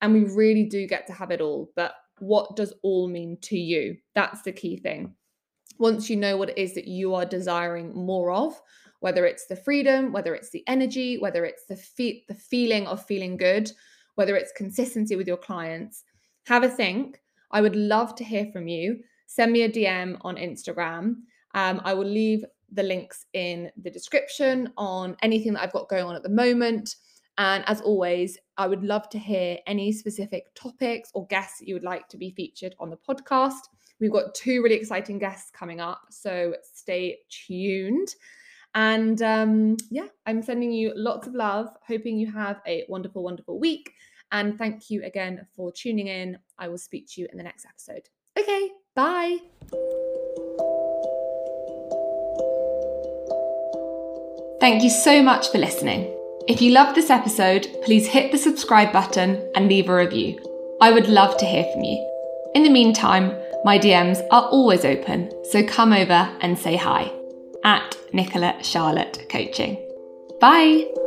And 0.01 0.13
we 0.13 0.25
really 0.25 0.65
do 0.65 0.87
get 0.87 1.07
to 1.07 1.13
have 1.13 1.31
it 1.31 1.41
all. 1.41 1.71
But 1.77 1.95
what 2.19 2.57
does 2.57 2.73
all 2.83 3.09
mean 3.09 3.39
to 3.43 3.59
you? 3.59 3.97
That's 4.15 4.43
the 4.43 4.53
key 4.53 4.77
thing. 4.77 5.15
Once 5.79 6.09
you 6.09 6.17
know 6.17 6.37
what 6.37 6.51
it 6.51 6.59
is 6.59 6.75
that 6.75 6.87
you 6.87 7.15
are 7.15 7.25
desiring 7.25 7.93
more 7.95 8.33
of 8.33 8.61
whether 9.01 9.27
it's 9.27 9.47
the 9.47 9.57
freedom 9.57 10.13
whether 10.13 10.35
it's 10.35 10.51
the 10.51 10.63
energy 10.67 11.19
whether 11.19 11.45
it's 11.45 11.67
the 11.67 11.77
fe- 11.77 12.25
the 12.29 12.35
feeling 12.35 12.87
of 12.87 13.05
feeling 13.05 13.37
good 13.37 13.71
whether 14.15 14.37
it's 14.37 14.53
consistency 14.53 15.17
with 15.17 15.27
your 15.27 15.37
clients, 15.37 16.05
have 16.47 16.63
a 16.63 16.69
think. 16.69 17.21
I 17.51 17.61
would 17.61 17.77
love 17.77 18.15
to 18.17 18.25
hear 18.25 18.47
from 18.53 18.69
you. 18.69 19.01
Send 19.27 19.53
me 19.53 19.63
a 19.63 19.69
DM 19.69 20.19
on 20.23 20.37
Instagram. 20.37 21.17
Um, 21.55 21.81
I 21.85 21.95
will 21.95 22.07
leave 22.07 22.45
the 22.73 22.83
links 22.83 23.27
in 23.33 23.71
the 23.77 23.91
description 23.91 24.73
on 24.77 25.17
anything 25.23 25.55
that 25.55 25.63
I've 25.63 25.73
got 25.73 25.89
going 25.89 26.05
on 26.05 26.17
at 26.17 26.23
the 26.23 26.29
moment. 26.29 26.97
And 27.39 27.65
as 27.67 27.81
always, 27.81 28.39
I 28.57 28.67
would 28.67 28.85
love 28.85 29.09
to 29.11 29.19
hear 29.19 29.59
any 29.67 29.93
specific 29.93 30.55
topics 30.55 31.11
or 31.15 31.27
guests 31.27 31.59
that 31.59 31.69
you 31.69 31.75
would 31.75 31.85
like 31.85 32.09
to 32.09 32.17
be 32.17 32.31
featured 32.31 32.75
on 32.79 32.91
the 32.91 32.97
podcast. 32.97 33.69
We've 34.01 34.13
got 34.13 34.35
two 34.35 34.63
really 34.63 34.77
exciting 34.77 35.19
guests 35.19 35.51
coming 35.51 35.81
up, 35.81 36.03
so 36.11 36.55
stay 36.63 37.19
tuned. 37.29 38.09
And 38.75 39.23
um, 39.23 39.77
yeah, 39.91 40.07
I'm 40.27 40.43
sending 40.43 40.73
you 40.73 40.93
lots 40.97 41.27
of 41.27 41.35
love, 41.35 41.69
hoping 41.87 42.19
you 42.19 42.31
have 42.33 42.61
a 42.67 42.85
wonderful, 42.89 43.23
wonderful 43.23 43.59
week. 43.59 43.93
And 44.35 44.59
thank 44.59 44.91
you 44.91 45.05
again 45.05 45.47
for 45.55 45.71
tuning 45.71 46.09
in. 46.09 46.39
I 46.59 46.67
will 46.67 46.77
speak 46.77 47.07
to 47.13 47.21
you 47.21 47.29
in 47.31 47.39
the 47.39 47.45
next 47.45 47.65
episode. 47.65 48.09
Okay, 48.37 48.73
bye. 48.97 49.39
Thank 54.59 54.83
you 54.83 54.91
so 54.91 55.23
much 55.23 55.53
for 55.53 55.59
listening. 55.59 56.13
If 56.49 56.61
you 56.61 56.73
loved 56.73 56.97
this 56.97 57.11
episode, 57.11 57.69
please 57.85 58.09
hit 58.09 58.33
the 58.33 58.39
subscribe 58.39 58.93
button 58.93 59.49
and 59.55 59.69
leave 59.69 59.89
a 59.89 59.95
review. 59.95 60.41
I 60.81 60.91
would 60.91 61.07
love 61.07 61.37
to 61.37 61.47
hear 61.47 61.65
from 61.73 61.85
you. 61.85 62.05
In 62.57 62.65
the 62.65 62.71
meantime, 62.71 63.33
my 63.65 63.79
DMs 63.79 64.21
are 64.33 64.49
always 64.49 64.85
open, 64.85 65.31
so 65.45 65.65
come 65.65 65.93
over 65.93 66.29
and 66.41 66.59
say 66.59 66.75
hi 66.75 67.13
at 67.63 67.97
Nicola 68.13 68.59
Charlotte 68.63 69.29
Coaching. 69.31 69.77
Bye! 70.41 71.04